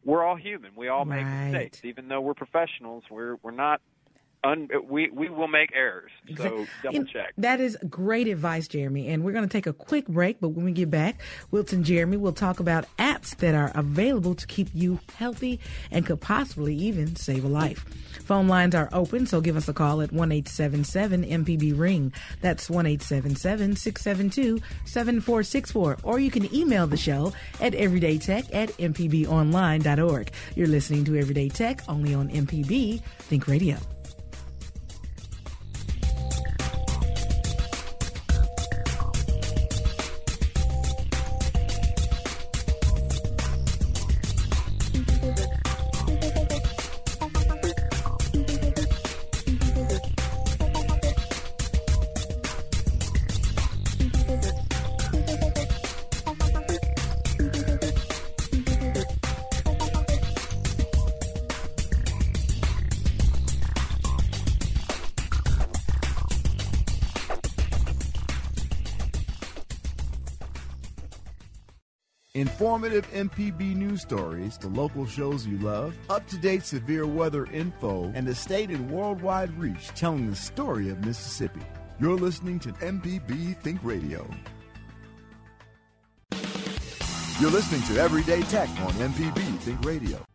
[0.04, 0.72] we're all human.
[0.76, 1.52] We all make Right.
[1.52, 1.84] mistakes.
[1.84, 3.80] Even though we're professionals, we're we're not
[4.44, 6.10] un, we we will make errors.
[6.36, 7.34] So double check.
[7.38, 9.08] That is great advice, Jeremy.
[9.08, 11.20] And we're going to take a quick break, but when we get back,
[11.50, 16.20] Wilton Jeremy will talk about apps that are available to keep you healthy and could
[16.20, 17.84] possibly even save a life.
[18.24, 22.12] Phone lines are open, so give us a call at 1 877 MPB Ring.
[22.40, 25.98] That's 1 877 672 7464.
[26.02, 30.32] Or you can email the show at everydaytech at mpbonline.org.
[30.54, 33.78] You're listening to Everyday Tech only on MPB Think Radio.
[72.58, 78.10] Informative MPB news stories, the local shows you love, up to date severe weather info,
[78.16, 81.60] and the state and worldwide reach telling the story of Mississippi.
[82.00, 84.28] You're listening to MPB Think Radio.
[87.40, 90.27] You're listening to Everyday Tech on MPB Think Radio.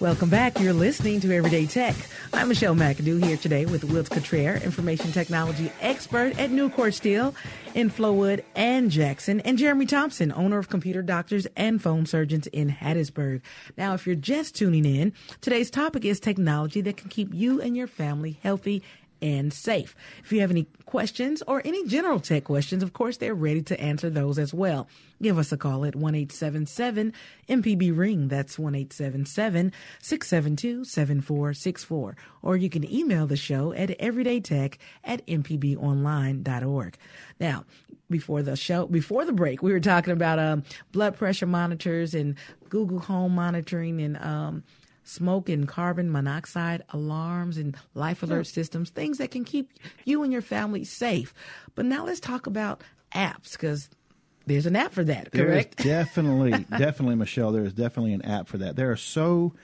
[0.00, 0.58] Welcome back.
[0.58, 1.94] You're listening to Everyday Tech.
[2.32, 7.34] I'm Michelle McAdoo here today with Wilts Cottrell, information technology expert at Nucor Steel
[7.74, 12.70] in Flowood and Jackson, and Jeremy Thompson, owner of Computer Doctors and Phone Surgeons in
[12.70, 13.42] Hattiesburg.
[13.76, 17.76] Now, if you're just tuning in, today's topic is technology that can keep you and
[17.76, 18.82] your family healthy
[19.22, 19.94] and safe.
[20.24, 23.80] If you have any questions or any general tech questions, of course, they're ready to
[23.80, 24.88] answer those as well.
[25.22, 27.12] Give us a call at 1 877
[27.48, 28.28] MPB Ring.
[28.28, 32.16] That's 1 877 672 7464.
[32.42, 36.96] Or you can email the show at everydaytech at mpbonline.org.
[37.38, 37.64] Now,
[38.08, 42.34] before the show, before the break, we were talking about um, blood pressure monitors and
[42.68, 44.64] Google Home monitoring and um,
[45.04, 49.70] smoke and carbon monoxide alarms and life alert systems, things that can keep
[50.04, 51.34] you and your family safe.
[51.74, 52.82] But now let's talk about
[53.14, 53.88] apps because
[54.46, 55.76] there's an app for that, correct?
[55.82, 57.52] definitely, definitely, Michelle.
[57.52, 58.76] There is definitely an app for that.
[58.76, 59.54] There are so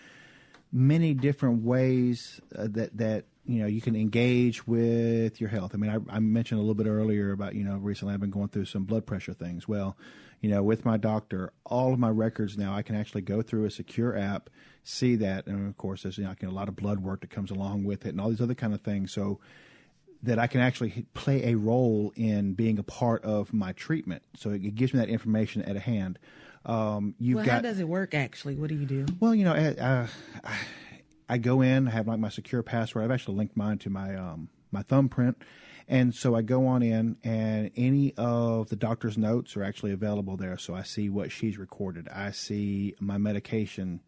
[0.72, 5.72] many different ways uh, that that you know you can engage with your health.
[5.75, 8.31] I mean, I, I mentioned a little bit earlier about you know recently I've been
[8.31, 9.66] going through some blood pressure things.
[9.66, 9.96] Well,
[10.40, 13.64] you know, with my doctor, all of my records now I can actually go through
[13.64, 14.51] a secure app,
[14.85, 17.51] see that, and of course there's you know, a lot of blood work that comes
[17.51, 19.12] along with it, and all these other kind of things.
[19.12, 19.40] So
[20.22, 24.22] that I can actually play a role in being a part of my treatment.
[24.37, 26.18] So it gives me that information at a hand.
[26.64, 28.57] Um, you've well, got how does it work actually?
[28.57, 29.07] What do you do?
[29.20, 30.07] well, you know, uh,
[31.29, 33.05] I go in, I have like my secure password.
[33.05, 35.42] I've actually linked mine to my um, my thumbprint,
[35.88, 40.37] and so I go on in, and any of the doctor's notes are actually available
[40.37, 40.59] there.
[40.59, 42.09] So I see what she's recorded.
[42.09, 44.01] I see my medication.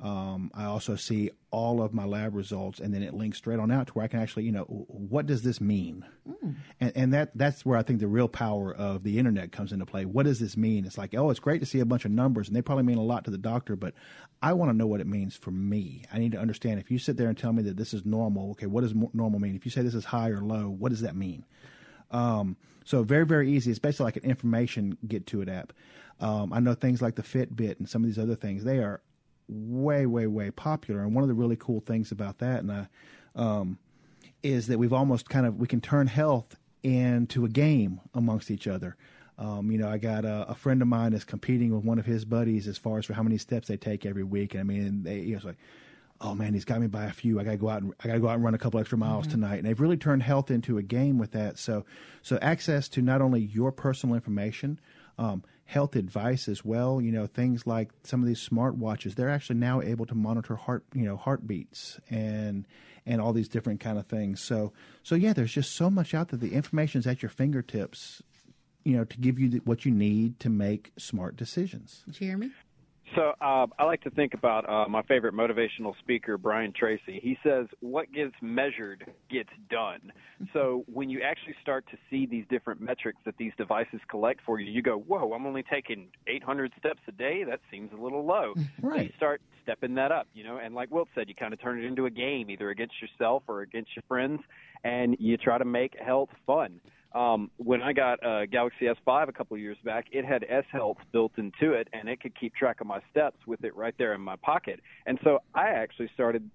[0.00, 3.70] Um, I also see all of my lab results, and then it links straight on
[3.70, 6.04] out to where I can actually, you know, what does this mean?
[6.80, 9.86] And, and that that's where I think the real power of the internet comes into
[9.86, 10.04] play.
[10.04, 10.84] What does this mean?
[10.84, 12.98] It's like, oh, it's great to see a bunch of numbers, and they probably mean
[12.98, 13.94] a lot to the doctor, but
[14.42, 16.04] I want to know what it means for me.
[16.12, 16.80] I need to understand.
[16.80, 19.38] If you sit there and tell me that this is normal, okay, what does normal
[19.38, 19.54] mean?
[19.54, 21.44] If you say this is high or low, what does that mean?
[22.10, 23.70] Um, so very, very easy.
[23.70, 25.72] It's basically like an information get to it app.
[26.20, 28.64] Um, I know things like the Fitbit and some of these other things.
[28.64, 29.00] They are
[29.48, 31.02] way, way, way popular.
[31.02, 32.86] And one of the really cool things about that, and I,
[33.34, 33.78] um,
[34.42, 38.66] is that we've almost kind of we can turn health into a game amongst each
[38.66, 38.96] other.
[39.38, 42.06] Um, you know, I got a, a friend of mine that's competing with one of
[42.06, 44.54] his buddies as far as for how many steps they take every week.
[44.54, 45.56] And I mean, they, you know, it's like,
[46.20, 47.40] oh man, he's got me by a few.
[47.40, 48.78] I got to go out and I got to go out and run a couple
[48.78, 49.56] extra miles tonight.
[49.56, 51.58] And they've really turned health into a game with that.
[51.58, 51.84] So,
[52.22, 54.78] so access to not only your personal information,
[55.18, 57.00] um, health advice as well.
[57.00, 60.56] You know, things like some of these smart watches, they're actually now able to monitor
[60.56, 62.66] heart, you know, heartbeats and
[63.06, 64.40] and all these different kind of things.
[64.40, 64.72] So,
[65.02, 66.38] so yeah, there's just so much out there.
[66.38, 68.22] The information is at your fingertips.
[68.84, 72.04] You know, to give you the, what you need to make smart decisions.
[72.10, 72.50] Jeremy?
[73.14, 77.20] So uh, I like to think about uh, my favorite motivational speaker, Brian Tracy.
[77.22, 80.12] He says, "What gets measured gets done."
[80.52, 84.58] So when you actually start to see these different metrics that these devices collect for
[84.58, 87.44] you, you go, "Whoa, I'm only taking 800 steps a day.
[87.44, 90.58] That seems a little low." So you start stepping that up, you know.
[90.58, 93.42] And like Wilt said, you kind of turn it into a game, either against yourself
[93.48, 94.40] or against your friends,
[94.82, 96.80] and you try to make health fun.
[97.14, 100.64] Um, when I got a Galaxy S5 a couple of years back, it had S
[100.72, 103.94] Health built into it, and it could keep track of my steps with it right
[103.98, 104.80] there in my pocket.
[105.06, 106.50] And so I actually started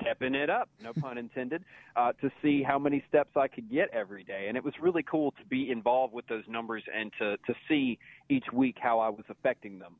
[0.00, 1.64] stepping it up, no pun intended,
[1.96, 4.46] uh, to see how many steps I could get every day.
[4.48, 7.98] And it was really cool to be involved with those numbers and to, to see
[8.30, 9.96] each week how I was affecting them.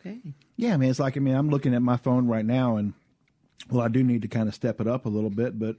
[0.00, 0.20] Okay.
[0.56, 2.94] Yeah, I mean, it's like I mean, I'm looking at my phone right now, and
[3.70, 5.76] well, I do need to kind of step it up a little bit, but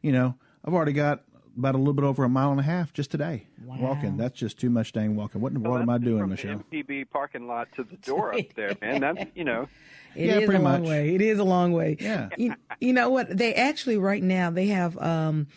[0.00, 1.22] you know, I've already got
[1.58, 4.16] about a little bit over a mile and a half just today walking.
[4.16, 5.40] That's just too much dang walking.
[5.40, 6.62] What in the world am I doing, from Michelle?
[6.70, 9.00] The MPB parking lot to the door up there, man.
[9.00, 9.68] That's you know.
[10.14, 10.88] It Yeah, is pretty a long much.
[10.88, 11.14] way.
[11.14, 11.96] It is a long way.
[12.00, 12.30] Yeah.
[12.38, 13.36] You, you know what?
[13.36, 15.48] They actually right now they have um,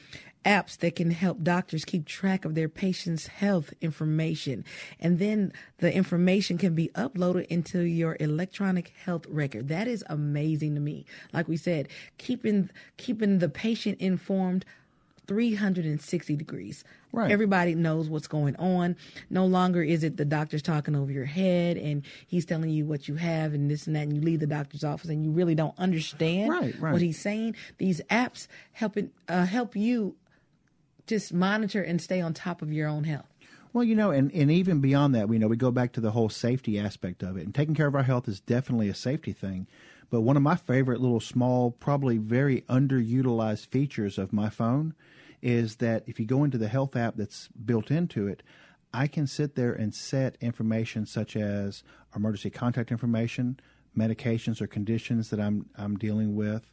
[0.46, 4.66] apps that can help doctors keep track of their patients' health information,
[5.00, 9.70] and then the information can be uploaded into your electronic health record.
[9.70, 11.06] That is amazing to me.
[11.32, 11.88] Like we said,
[12.18, 14.66] keeping keeping the patient informed
[15.32, 16.84] 360 degrees.
[17.14, 17.32] Right.
[17.32, 18.98] Everybody knows what's going on.
[19.30, 23.08] No longer is it the doctor's talking over your head and he's telling you what
[23.08, 25.56] you have and this and that, and you leave the doctor's office and you really
[25.56, 26.92] don't understand Right, right.
[26.92, 27.56] what he's saying.
[27.78, 30.16] These apps helping uh, help you
[31.08, 33.26] just monitor and stay on top of your own health.
[33.74, 36.12] Well, you know, and, and even beyond that, we know we go back to the
[36.12, 37.46] whole safety aspect of it.
[37.46, 39.66] And taking care of our health is definitely a safety thing.
[40.10, 44.94] But one of my favorite little small, probably very underutilized features of my phone
[45.42, 48.44] is that if you go into the health app that's built into it,
[48.94, 51.84] I can sit there and set information such as
[52.16, 53.60] emergency contact information,
[53.98, 56.72] medications or conditions that I'm I'm dealing with,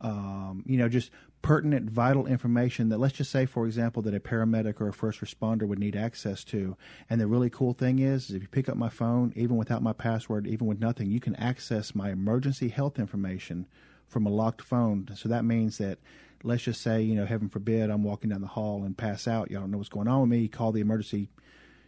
[0.00, 1.10] um, you know, just
[1.40, 5.20] pertinent, vital information that, let's just say, for example, that a paramedic or a first
[5.20, 6.76] responder would need access to.
[7.10, 9.82] And the really cool thing is, is if you pick up my phone, even without
[9.82, 13.66] my password, even with nothing, you can access my emergency health information
[14.06, 15.08] from a locked phone.
[15.16, 15.98] So that means that,
[16.42, 19.50] let's just say, you know, heaven forbid, I'm walking down the hall and pass out.
[19.50, 20.48] Y'all don't know what's going on with me.
[20.48, 21.30] Call the emergency,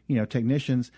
[0.06, 0.90] you know, technicians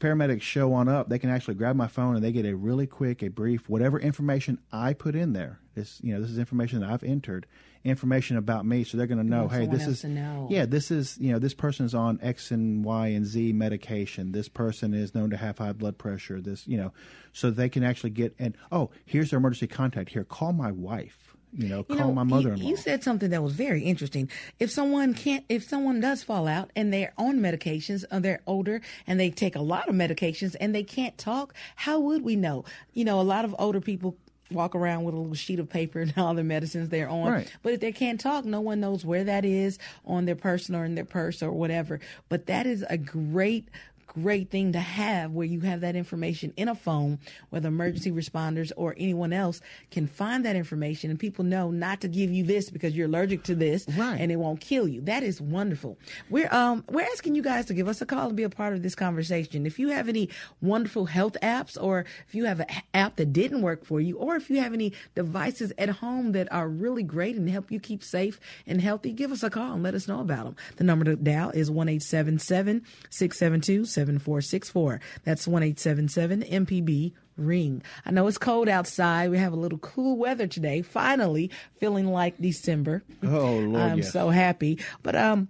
[0.00, 2.86] paramedics show on up, they can actually grab my phone and they get a really
[2.86, 5.60] quick, a brief, whatever information I put in there.
[5.74, 7.46] This, you know, this is information that I've entered,
[7.84, 10.04] information about me, so they're going to know, hey, this is,
[10.50, 14.32] yeah, this is, you know, this person is on X and Y and Z medication.
[14.32, 16.40] This person is known to have high blood pressure.
[16.40, 16.92] This, you know,
[17.32, 20.10] so they can actually get and oh, here's their emergency contact.
[20.10, 22.62] Here, call my wife you know, you call know, my mother-in-law.
[22.62, 24.30] You, you said something that was very interesting.
[24.58, 28.40] If someone can't, if someone does fall out and they're on medications, or uh, they're
[28.46, 32.36] older and they take a lot of medications and they can't talk, how would we
[32.36, 32.64] know?
[32.92, 34.16] You know, a lot of older people
[34.50, 37.32] walk around with a little sheet of paper and all the medicines they're on.
[37.32, 37.52] Right.
[37.62, 40.84] But if they can't talk, no one knows where that is on their person or
[40.84, 42.00] in their purse or whatever.
[42.28, 43.68] But that is a great
[44.14, 47.18] great thing to have where you have that information in a phone
[47.50, 52.00] where the emergency responders or anyone else can find that information and people know not
[52.00, 54.20] to give you this because you're allergic to this right.
[54.20, 55.00] and it won't kill you.
[55.02, 55.96] That is wonderful.
[56.28, 58.72] We're um we're asking you guys to give us a call and be a part
[58.74, 59.64] of this conversation.
[59.66, 60.28] If you have any
[60.60, 64.36] wonderful health apps or if you have an app that didn't work for you or
[64.36, 68.02] if you have any devices at home that are really great and help you keep
[68.02, 70.56] safe and healthy, give us a call and let us know about them.
[70.76, 75.00] The number to dial is 1 672 7464.
[75.24, 77.82] That's 1877 MPB ring.
[78.06, 79.30] I know it's cold outside.
[79.30, 80.80] We have a little cool weather today.
[80.82, 83.02] Finally, feeling like December.
[83.22, 83.76] Oh, Lord.
[83.76, 84.12] I'm yes.
[84.12, 84.78] so happy.
[85.02, 85.48] But um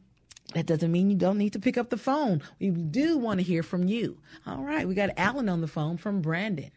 [0.54, 2.42] that doesn't mean you don't need to pick up the phone.
[2.58, 4.18] We do want to hear from you.
[4.48, 6.72] All right, we got Alan on the phone from Brandon.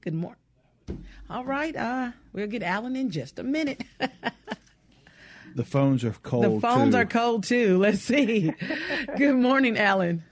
[0.00, 0.40] Good morning.
[1.30, 3.84] All right, uh, we'll get Alan in just a minute.
[5.56, 6.44] the phones are cold.
[6.44, 7.00] The phones too.
[7.00, 7.78] are cold too.
[7.78, 8.52] Let's see.
[9.16, 10.22] Good morning, Alan.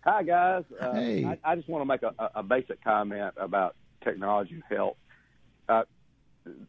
[0.00, 0.64] Hi, guys.
[0.78, 1.24] Uh, hey.
[1.24, 4.96] I, I, just want to make a, a, basic comment about technology and health.
[5.68, 5.82] Uh,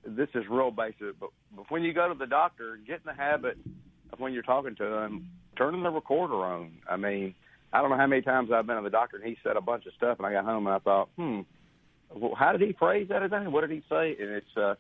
[0.05, 3.13] this is real basic, but, but when you go to the doctor, get in the
[3.13, 3.57] habit
[4.13, 6.73] of when you're talking to them, turning the recorder on.
[6.87, 7.33] I mean,
[7.73, 9.61] I don't know how many times I've been to the doctor and he said a
[9.61, 11.41] bunch of stuff, and I got home and I thought, hmm,
[12.13, 13.51] well, how did he phrase that again?
[13.51, 14.15] What did he say?
[14.19, 14.75] And it's uh,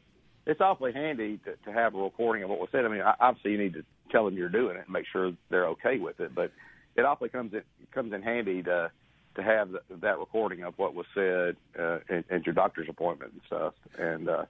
[0.45, 2.85] it's awfully handy to, to have a recording of what was said.
[2.85, 5.67] I mean, obviously you need to tell them you're doing it and make sure they're
[5.67, 6.51] okay with it, but
[6.95, 7.61] it awfully comes in
[7.93, 8.91] comes in handy to
[9.35, 13.41] to have that recording of what was said uh, at, at your doctor's appointment and
[13.47, 13.73] stuff.
[13.97, 14.45] And uh,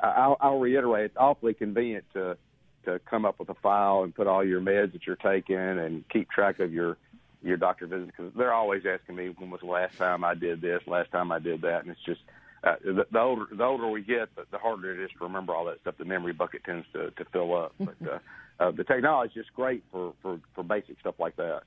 [0.00, 2.36] I'll, I'll reiterate, it's awfully convenient to
[2.84, 6.06] to come up with a file and put all your meds that you're taking and
[6.10, 6.96] keep track of your
[7.42, 10.60] your doctor visits because they're always asking me when was the last time I did
[10.60, 12.20] this, last time I did that, and it's just
[12.64, 15.54] uh, the, the older the older we get, the, the harder it is to remember
[15.54, 15.96] all that stuff.
[15.98, 18.18] The memory bucket tends to to fill up, but uh,
[18.60, 21.62] uh, the technology is just great for for for basic stuff like that.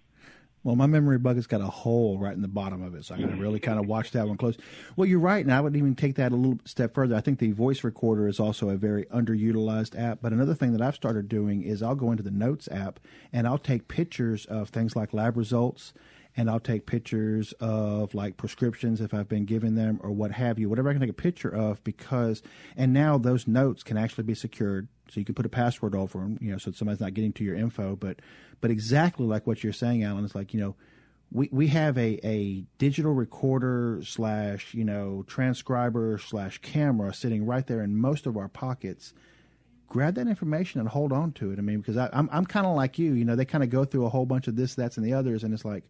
[0.63, 3.19] Well, my memory bucket's got a hole right in the bottom of it, so I
[3.19, 4.57] got to really kind of watch that one close.
[4.97, 7.15] Well, you're right, and I would even take that a little step further.
[7.15, 10.19] I think the voice recorder is also a very underutilized app.
[10.21, 12.99] But another thing that I've started doing is I'll go into the Notes app
[13.31, 15.93] and I'll take pictures of things like lab results,
[16.37, 20.59] and I'll take pictures of like prescriptions if I've been given them or what have
[20.59, 21.83] you, whatever I can take a picture of.
[21.83, 22.43] Because
[22.77, 26.19] and now those notes can actually be secured, so you can put a password over
[26.19, 28.21] them, you know, so somebody's not getting to your info, but
[28.61, 30.75] but exactly like what you're saying, Alan, it's like, you know,
[31.31, 37.67] we, we have a, a digital recorder slash, you know, transcriber slash camera sitting right
[37.67, 39.13] there in most of our pockets.
[39.89, 41.59] Grab that information and hold on to it.
[41.59, 43.69] I mean, because I, I'm, I'm kind of like you, you know, they kind of
[43.69, 45.83] go through a whole bunch of this, that's, and the others, and it's like,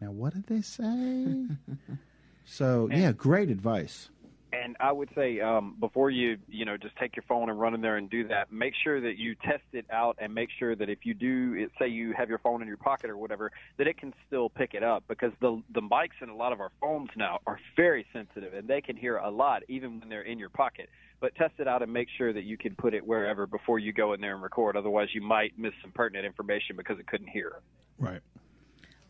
[0.00, 1.46] now what did they say?
[2.44, 4.10] so, yeah, great advice
[4.52, 7.74] and I would say um, before you you know just take your phone and run
[7.74, 10.74] in there and do that, make sure that you test it out and make sure
[10.74, 13.52] that if you do it, say you have your phone in your pocket or whatever,
[13.76, 16.60] that it can still pick it up because the the mics in a lot of
[16.60, 20.22] our phones now are very sensitive and they can hear a lot even when they're
[20.22, 20.88] in your pocket.
[21.20, 23.92] But test it out and make sure that you can put it wherever before you
[23.92, 24.76] go in there and record.
[24.76, 27.60] Otherwise, you might miss some pertinent information because it couldn't hear.
[27.98, 28.20] Right.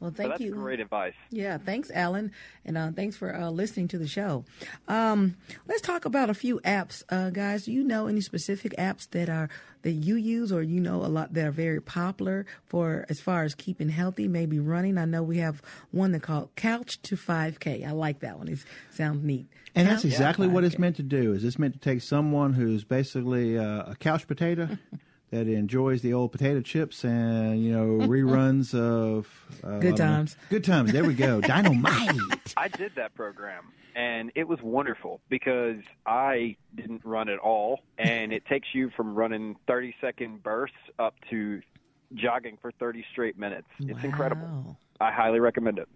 [0.01, 0.55] Well, thank so that's you.
[0.55, 1.15] Great advice.
[1.31, 2.31] Yeah, thanks, Alan,
[2.65, 4.45] and uh, thanks for uh, listening to the show.
[4.87, 5.37] Um,
[5.67, 7.65] let's talk about a few apps, uh, guys.
[7.65, 9.49] Do you know any specific apps that are
[9.83, 13.43] that you use, or you know a lot that are very popular for as far
[13.43, 14.99] as keeping healthy, maybe running?
[14.99, 17.87] I know we have one that called Couch to 5K.
[17.87, 18.49] I like that one.
[18.49, 18.61] It
[18.93, 19.47] sounds neat.
[19.75, 21.33] And that's Couch to exactly what it's meant to do.
[21.33, 24.79] Is it's meant to take someone who's basically uh, a couch potato
[25.31, 29.27] that enjoys the old potato chips and you know reruns of
[29.63, 30.15] uh, Good don't know.
[30.17, 30.37] times.
[30.51, 30.93] Good times.
[30.93, 31.41] There we go.
[31.43, 32.55] Dynamite.
[32.57, 33.65] I did that program,
[33.95, 39.15] and it was wonderful because I didn't run at all, and it takes you from
[39.15, 41.61] running 30 second bursts up to
[42.15, 43.69] jogging for 30 straight minutes.
[43.81, 44.79] It's incredible.
[45.01, 45.89] I highly recommend it.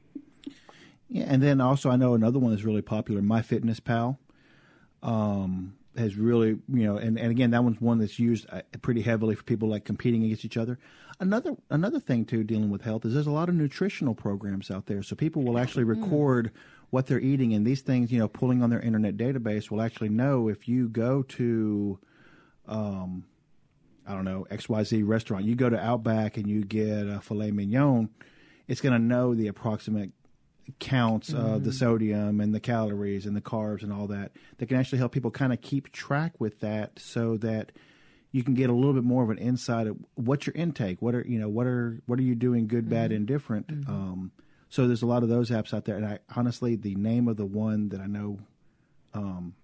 [1.08, 4.16] Yeah, and then also I know another one that's really popular, My MyFitnessPal,
[5.02, 9.02] um, has really you know, and, and again that one's one that's used uh, pretty
[9.02, 10.78] heavily for people like competing against each other.
[11.20, 14.86] Another another thing too dealing with health is there's a lot of nutritional programs out
[14.86, 16.50] there, so people will actually record
[16.90, 20.08] what they're eating, and these things you know pulling on their internet database will actually
[20.08, 21.98] know if you go to
[22.66, 23.24] um,
[24.06, 28.10] I don't know, XYZ restaurant, you go to Outback and you get a filet mignon,
[28.66, 30.10] it's going to know the approximate
[30.78, 34.32] counts of the sodium and the calories and the carbs and all that.
[34.58, 37.72] That can actually help people kind of keep track with that so that
[38.30, 41.14] you can get a little bit more of an insight of what's your intake, what
[41.14, 43.70] are you know, what are what are you doing good, bad, and different.
[43.88, 44.32] Um,
[44.68, 47.36] so there's a lot of those apps out there, and I honestly, the name of
[47.36, 48.38] the one that I know
[49.12, 49.54] um,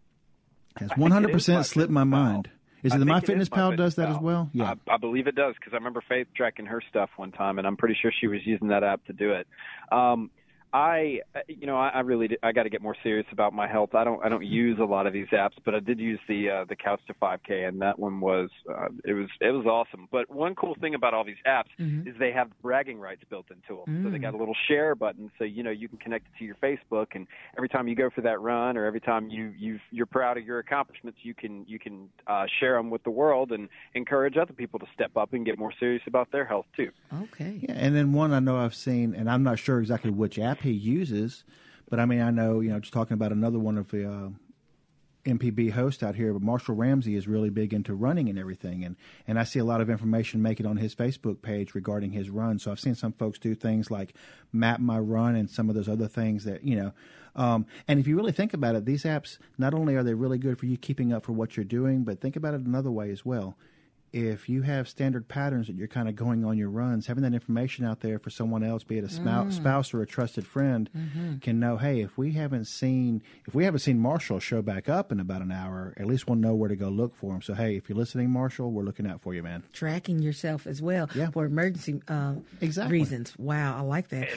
[0.76, 2.08] has I think it is 100% slipped my MyFitnessPal.
[2.08, 2.50] mind.
[2.82, 4.50] Is it I the think it is MyFitnessPal does that as well?
[4.52, 4.74] Yeah.
[4.88, 7.66] I, I believe it does because I remember Faith tracking her stuff one time, and
[7.66, 9.46] I'm pretty sure she was using that app to do it.
[9.90, 10.30] Um,
[10.72, 13.52] I, uh, you know, I, I really, did, I got to get more serious about
[13.52, 13.94] my health.
[13.94, 16.50] I don't, I don't use a lot of these apps, but I did use the
[16.50, 20.08] uh, the Couch to 5K, and that one was, uh, it was, it was awesome.
[20.10, 21.70] But one cool thing about all these apps
[22.06, 24.04] is they have bragging rights built into them.
[24.04, 26.44] So they got a little share button, so you know you can connect it to
[26.44, 29.78] your Facebook, and every time you go for that run, or every time you you
[29.90, 33.52] you're proud of your accomplishments, you can you can uh, share them with the world
[33.52, 36.90] and encourage other people to step up and get more serious about their health too.
[37.22, 37.60] Okay.
[37.62, 40.57] Yeah, and then one I know I've seen, and I'm not sure exactly which app
[40.60, 41.44] he uses,
[41.88, 44.28] but I mean I know you know just talking about another one of the uh,
[45.24, 48.96] MPB hosts out here, but Marshall Ramsey is really big into running and everything, and
[49.26, 52.30] and I see a lot of information make it on his Facebook page regarding his
[52.30, 52.58] run.
[52.58, 54.14] So I've seen some folks do things like
[54.52, 56.92] map my run and some of those other things that you know.
[57.36, 60.38] Um, and if you really think about it, these apps not only are they really
[60.38, 63.10] good for you keeping up for what you're doing, but think about it another way
[63.10, 63.56] as well
[64.12, 67.34] if you have standard patterns that you're kind of going on your runs, having that
[67.34, 70.88] information out there for someone else, be it a spouse, spouse or a trusted friend,
[71.42, 75.12] can know, hey, if we haven't seen if we haven't seen Marshall show back up
[75.12, 77.42] in about an hour, at least we'll know where to go look for him.
[77.42, 79.62] So hey, if you're listening, Marshall, we're looking out for you, man.
[79.72, 81.30] Tracking yourself as well Yeah.
[81.30, 82.98] for emergency uh, Exactly.
[82.98, 83.34] reasons.
[83.38, 84.28] Wow, I like that.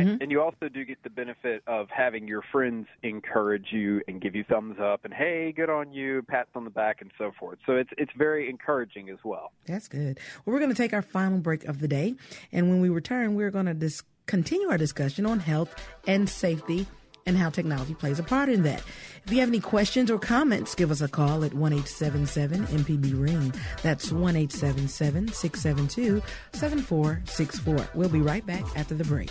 [0.00, 4.20] And, and you also do get the benefit of having your friends encourage you and
[4.20, 7.32] give you thumbs up and hey, good on you, pats on the back, and so
[7.38, 7.58] forth.
[7.66, 9.52] So it's it's very encouraging as well.
[9.66, 10.18] That's good.
[10.44, 12.14] Well, we're going to take our final break of the day.
[12.52, 15.74] And when we return, we're going to dis- continue our discussion on health
[16.06, 16.86] and safety
[17.26, 18.82] and how technology plays a part in that.
[19.24, 23.20] If you have any questions or comments, give us a call at 1 877 MPB
[23.20, 23.54] Ring.
[23.82, 27.88] That's 1 877 672 7464.
[27.94, 29.30] We'll be right back after the break.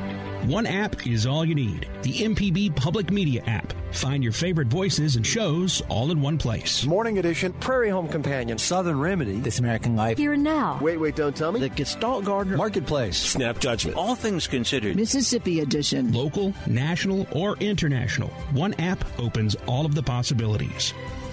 [0.45, 3.73] One app is all you need the MPB Public Media app.
[3.91, 6.83] Find your favorite voices and shows all in one place.
[6.83, 10.79] Morning Edition, Prairie Home Companion, Southern Remedy, This American Life, Here and now.
[10.81, 14.95] Wait, wait, don't tell me, The Gestalt Gardener Marketplace, Snap Judgment, all things considered.
[14.95, 16.11] Mississippi Edition.
[16.11, 20.91] Local, national, or international, one app opens all of the possibilities.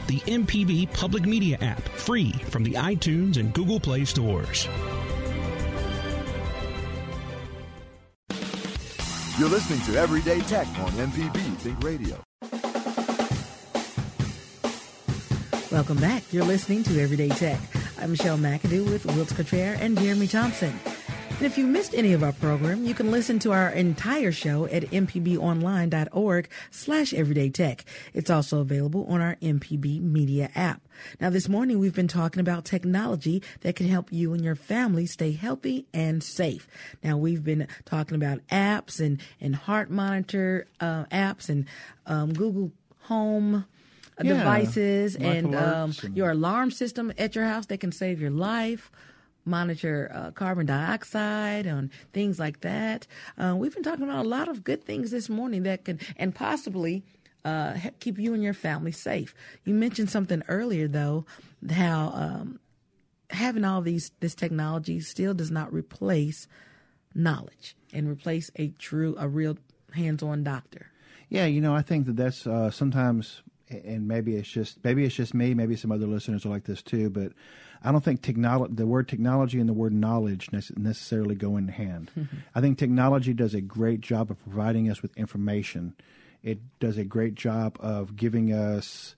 [0.09, 4.69] The MPB Public Media app, free from the iTunes and Google Play stores.
[9.39, 12.21] You're listening to Everyday Tech on MPB Think Radio.
[15.71, 16.25] Welcome back.
[16.33, 17.61] You're listening to Everyday Tech.
[18.01, 20.81] I'm Michelle McAdoo with Wilts Cottrell and Jeremy Thompson.
[21.39, 24.67] And if you missed any of our program, you can listen to our entire show
[24.67, 27.83] at mpbonline.org slash everydaytech.
[28.13, 30.83] It's also available on our MPB Media app.
[31.21, 35.07] Now, this morning we've been talking about technology that can help you and your family
[35.07, 36.67] stay healthy and safe.
[37.05, 41.67] Now, we've been talking about apps and, and heart monitor uh, apps and
[42.07, 42.73] um, Google
[43.03, 43.65] Home
[44.21, 48.33] Yeah, devices and, um, and- your alarm system at your house that can save your
[48.33, 48.91] life
[49.49, 53.07] monitor uh, carbon dioxide and things like that
[53.39, 56.35] uh, we've been talking about a lot of good things this morning that can and
[56.35, 57.03] possibly
[57.45, 59.35] uh, keep you and your family safe
[59.65, 61.25] you mentioned something earlier though
[61.71, 62.61] how um,
[63.31, 66.47] having all these this technology still does not replace
[67.15, 69.57] knowledge and replace a true a real
[69.95, 70.91] hands-on doctor
[71.31, 75.15] Yeah, you know, I think that that's uh, sometimes, and maybe it's just maybe it's
[75.15, 77.11] just me, maybe some other listeners are like this too.
[77.11, 77.33] But
[77.83, 81.69] I don't think technology, the word technology and the word knowledge nece- necessarily go in
[81.69, 82.11] hand.
[82.55, 85.95] I think technology does a great job of providing us with information.
[86.43, 89.15] It does a great job of giving us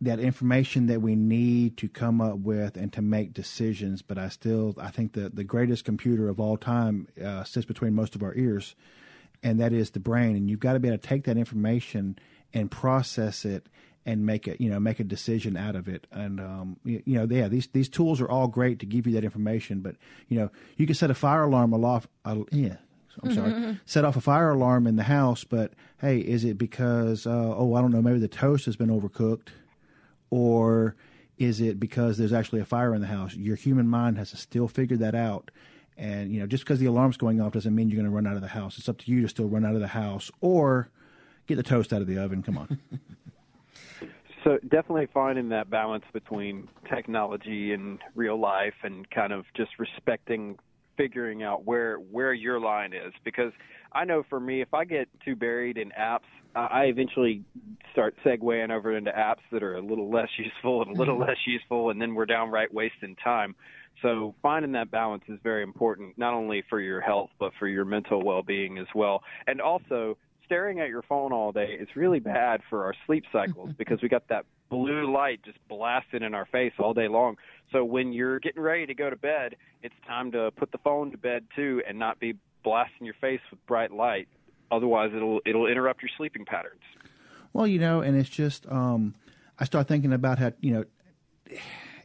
[0.00, 4.02] that information that we need to come up with and to make decisions.
[4.02, 7.94] But I still, I think that the greatest computer of all time uh, sits between
[7.94, 8.74] most of our ears,
[9.44, 10.34] and that is the brain.
[10.34, 12.18] And you've got to be able to take that information
[12.52, 13.68] and process it
[14.04, 16.06] and make it, you know, make a decision out of it.
[16.10, 19.12] And um, you, you know, yeah, these these tools are all great to give you
[19.14, 19.80] that information.
[19.80, 19.96] But
[20.28, 22.08] you know, you can set a fire alarm aloft.
[22.24, 22.76] Uh, yeah.
[23.22, 23.78] I'm sorry.
[23.84, 27.74] Set off a fire alarm in the house, but hey, is it because uh, oh
[27.74, 29.48] I don't know maybe the toast has been overcooked,
[30.30, 30.96] or
[31.36, 33.34] is it because there's actually a fire in the house?
[33.34, 35.50] Your human mind has to still figure that out.
[35.98, 38.26] And you know, just because the alarm's going off doesn't mean you're going to run
[38.26, 38.78] out of the house.
[38.78, 40.88] It's up to you to still run out of the house or
[41.46, 42.42] get the toast out of the oven.
[42.42, 42.78] Come on.
[44.44, 50.58] So definitely finding that balance between technology and real life, and kind of just respecting,
[50.96, 53.12] figuring out where where your line is.
[53.24, 53.52] Because
[53.92, 56.20] I know for me, if I get too buried in apps,
[56.56, 57.44] I I eventually
[57.92, 61.28] start segueing over into apps that are a little less useful and a little mm-hmm.
[61.28, 63.54] less useful, and then we're downright wasting time.
[64.00, 67.84] So finding that balance is very important, not only for your health but for your
[67.84, 70.16] mental well-being as well, and also
[70.52, 74.08] staring at your phone all day is really bad for our sleep cycles because we
[74.08, 77.36] got that blue light just blasting in our face all day long.
[77.72, 81.10] So when you're getting ready to go to bed, it's time to put the phone
[81.12, 84.28] to bed too and not be blasting your face with bright light.
[84.70, 86.80] Otherwise, it'll it'll interrupt your sleeping patterns.
[87.54, 89.14] Well, you know, and it's just um,
[89.58, 91.56] I start thinking about how you know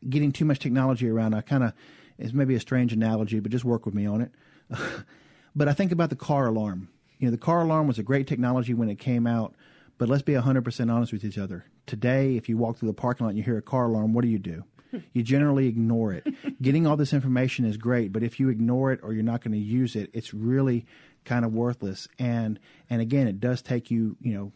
[0.10, 1.34] getting too much technology around.
[1.34, 1.74] I kind of
[2.18, 4.32] it's maybe a strange analogy, but just work with me on it.
[5.56, 6.90] but I think about the car alarm.
[7.20, 9.56] You know, the car alarm was a great technology when it came out,
[9.98, 11.66] but let's be 100% honest with each other.
[11.86, 14.22] Today, if you walk through the parking lot and you hear a car alarm, what
[14.22, 14.64] do you do?
[15.12, 16.26] You generally ignore it.
[16.62, 19.52] Getting all this information is great, but if you ignore it or you're not going
[19.52, 20.86] to use it, it's really
[21.26, 22.08] kind of worthless.
[22.18, 22.58] And
[22.90, 24.54] and again, it does take you, you know,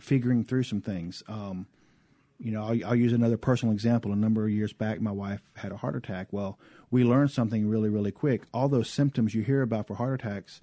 [0.00, 1.22] figuring through some things.
[1.28, 1.66] Um,
[2.40, 4.12] you know, I'll, I'll use another personal example.
[4.12, 6.28] A number of years back, my wife had a heart attack.
[6.30, 6.58] Well,
[6.90, 8.42] we learned something really, really quick.
[8.52, 10.60] All those symptoms you hear about for heart attacks,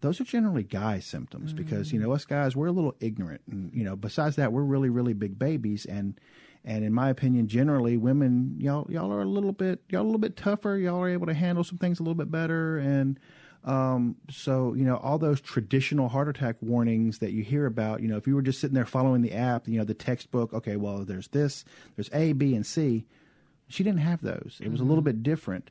[0.00, 3.72] those are generally guy symptoms because you know us guys we're a little ignorant, and
[3.74, 6.18] you know besides that we're really, really big babies, and
[6.64, 10.18] and in my opinion, generally women y'all y'all are a little bit y'all a little
[10.18, 10.76] bit tougher.
[10.76, 13.18] Y'all are able to handle some things a little bit better, and
[13.64, 18.02] um, so you know all those traditional heart attack warnings that you hear about.
[18.02, 20.52] You know, if you were just sitting there following the app, you know the textbook.
[20.52, 21.64] Okay, well there's this,
[21.96, 23.06] there's A, B, and C.
[23.68, 24.58] She didn't have those.
[24.62, 25.70] It was a little bit different.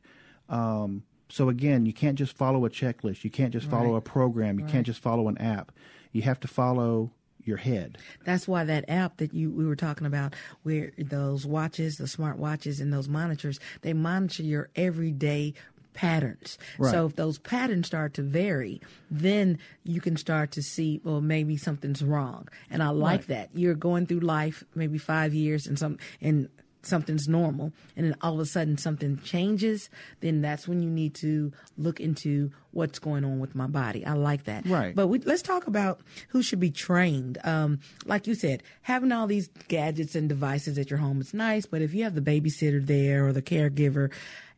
[0.50, 3.24] Um, so again, you can't just follow a checklist.
[3.24, 3.98] You can't just follow Right.
[3.98, 4.60] a program.
[4.60, 4.72] You Right.
[4.72, 5.72] can't just follow an app.
[6.12, 7.12] You have to follow
[7.44, 7.98] your head.
[8.24, 12.38] That's why that app that you we were talking about, where those watches, the smart
[12.40, 15.54] watches, and those monitors, they monitor your everyday
[15.94, 16.58] patterns.
[16.78, 16.92] Right.
[16.92, 21.56] So if those patterns start to vary, then you can start to see, well, maybe
[21.56, 22.48] something's wrong.
[22.70, 23.28] And I like Right.
[23.28, 23.50] that.
[23.54, 26.50] You're going through life, maybe five years, and some and
[26.86, 29.90] something's normal, and then all of a sudden something changes.
[30.22, 34.06] Then that's when you need to look into what's going on with my body.
[34.06, 34.66] I like that.
[34.66, 34.96] Right.
[34.96, 37.38] But we, let's talk about who should be trained.
[37.44, 41.66] Um, like you said, having all these gadgets and devices at your home is nice,
[41.66, 44.12] but if you have the babysitter there or the caregiver,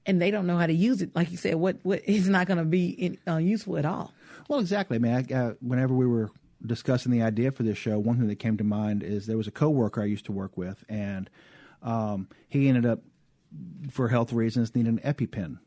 [0.06, 2.48] and they don't know how to use it, like you said, what what is not
[2.48, 4.14] going to be in, uh, useful at all.
[4.48, 4.96] Well, exactly.
[4.96, 6.32] I mean, I, uh, whenever we were
[6.66, 9.48] discussing the idea for this show, one thing that came to mind is there was
[9.48, 11.30] a coworker I used to work with, and
[11.84, 13.00] um, he ended up,
[13.90, 15.60] for health reasons, needing an EpiPen.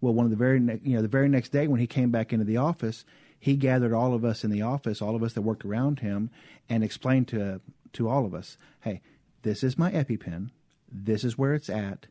[0.00, 2.10] Well, one of the very ne- you know the very next day when he came
[2.10, 3.04] back into the office,
[3.38, 6.30] he gathered all of us in the office, all of us that worked around him,
[6.68, 7.60] and explained to
[7.94, 9.00] to all of us, "Hey,
[9.42, 10.50] this is my EpiPen.
[10.90, 12.06] This is where it's at.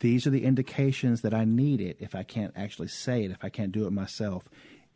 [0.00, 3.42] these are the indications that I need it if I can't actually say it, if
[3.44, 4.48] I can't do it myself.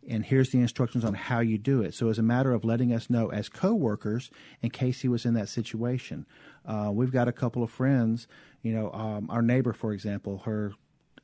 [0.08, 1.94] And here's the instructions on how you do it.
[1.94, 4.30] So it's a matter of letting us know as coworkers
[4.60, 6.26] in case he was in that situation.
[6.66, 8.26] Uh, we've got a couple of friends,
[8.62, 10.72] you know, um, our neighbor, for example, her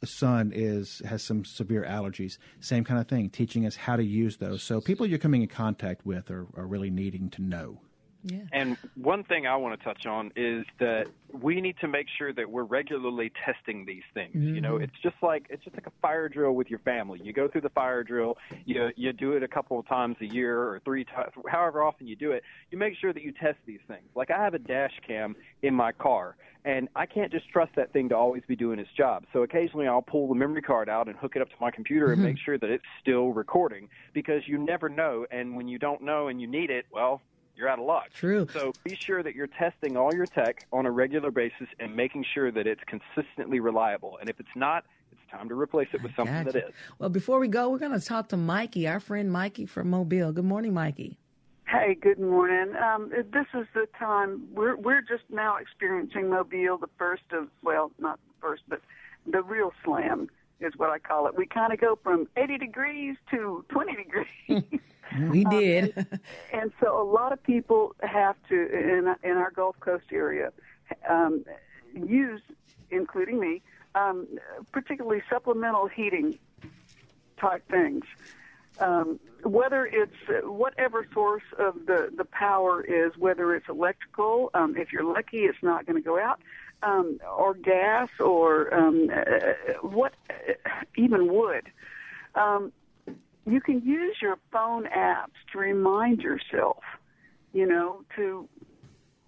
[0.04, 2.38] son is has some severe allergies.
[2.60, 4.62] Same kind of thing, teaching us how to use those.
[4.62, 7.80] So people you're coming in contact with are, are really needing to know.
[8.24, 8.40] Yeah.
[8.52, 12.32] And one thing I want to touch on is that we need to make sure
[12.32, 14.34] that we're regularly testing these things.
[14.34, 14.54] Mm-hmm.
[14.54, 14.84] You know, mm-hmm.
[14.84, 17.20] it's just like it's just like a fire drill with your family.
[17.22, 20.26] You go through the fire drill, you you do it a couple of times a
[20.26, 22.42] year or three times, however often you do it.
[22.70, 24.08] You make sure that you test these things.
[24.14, 27.92] Like I have a dash cam in my car, and I can't just trust that
[27.92, 29.24] thing to always be doing its job.
[29.32, 32.06] So occasionally I'll pull the memory card out and hook it up to my computer
[32.06, 32.14] mm-hmm.
[32.14, 35.24] and make sure that it's still recording because you never know.
[35.30, 37.22] And when you don't know and you need it, well,
[37.58, 38.10] you're out of luck.
[38.14, 38.46] True.
[38.52, 42.24] So be sure that you're testing all your tech on a regular basis and making
[42.32, 44.16] sure that it's consistently reliable.
[44.20, 46.52] And if it's not, it's time to replace it with something gotcha.
[46.52, 46.74] that is.
[46.98, 50.32] Well, before we go, we're going to talk to Mikey, our friend Mikey from Mobile.
[50.32, 51.18] Good morning, Mikey.
[51.66, 52.74] Hey, good morning.
[52.76, 57.90] Um, this is the time we're we're just now experiencing Mobile, the first of well,
[57.98, 58.80] not the first, but
[59.30, 60.30] the real slam
[60.60, 61.36] is what I call it.
[61.36, 64.80] We kind of go from 80 degrees to 20 degrees.
[65.30, 65.84] We um, did.
[65.96, 66.20] Um, and,
[66.52, 70.52] and, so a lot of people have to, in, in our Gulf Coast area,
[71.08, 71.44] um,
[71.94, 72.42] use,
[72.90, 73.62] including me,
[73.94, 74.26] um,
[74.72, 76.38] particularly supplemental heating
[77.38, 78.04] type things.
[78.80, 84.76] Um, whether it's uh, whatever source of the, the power is, whether it's electrical, um,
[84.76, 86.40] if you're lucky, it's not going to go out,
[86.82, 90.52] um, or gas, or um, uh, what, uh,
[90.96, 91.70] even wood.
[92.34, 92.72] Um,
[93.52, 96.82] you can use your phone apps to remind yourself,
[97.52, 98.48] you know, to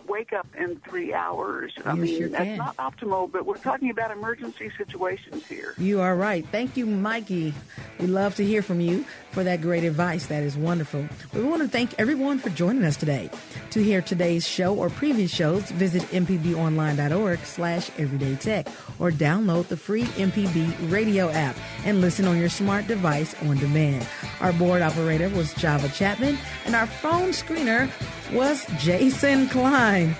[0.07, 1.73] wake up in three hours.
[1.85, 5.75] I you mean, sure that's not optimal, but we're talking about emergency situations here.
[5.79, 6.47] You are right.
[6.47, 7.55] Thank you, Mikey.
[7.99, 10.27] We love to hear from you for that great advice.
[10.27, 11.09] That is wonderful.
[11.35, 13.31] We want to thank everyone for joining us today.
[13.71, 20.05] To hear today's show or previous shows, visit mpbonline.org slash everydaytech or download the free
[20.05, 24.07] MPB radio app and listen on your smart device on demand.
[24.41, 27.91] Our board operator was Java Chapman and our phone screener
[28.33, 30.15] was Jason Klein.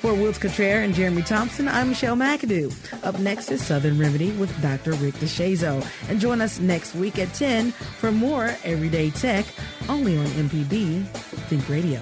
[0.00, 2.72] For Wills Cottrell and Jeremy Thompson, I'm Michelle McAdoo.
[3.04, 4.92] Up next is Southern Remedy with Dr.
[4.92, 5.84] Rick DeShazo.
[6.08, 9.46] And join us next week at 10 for more Everyday Tech,
[9.88, 11.06] only on MPB
[11.48, 12.00] Think Radio.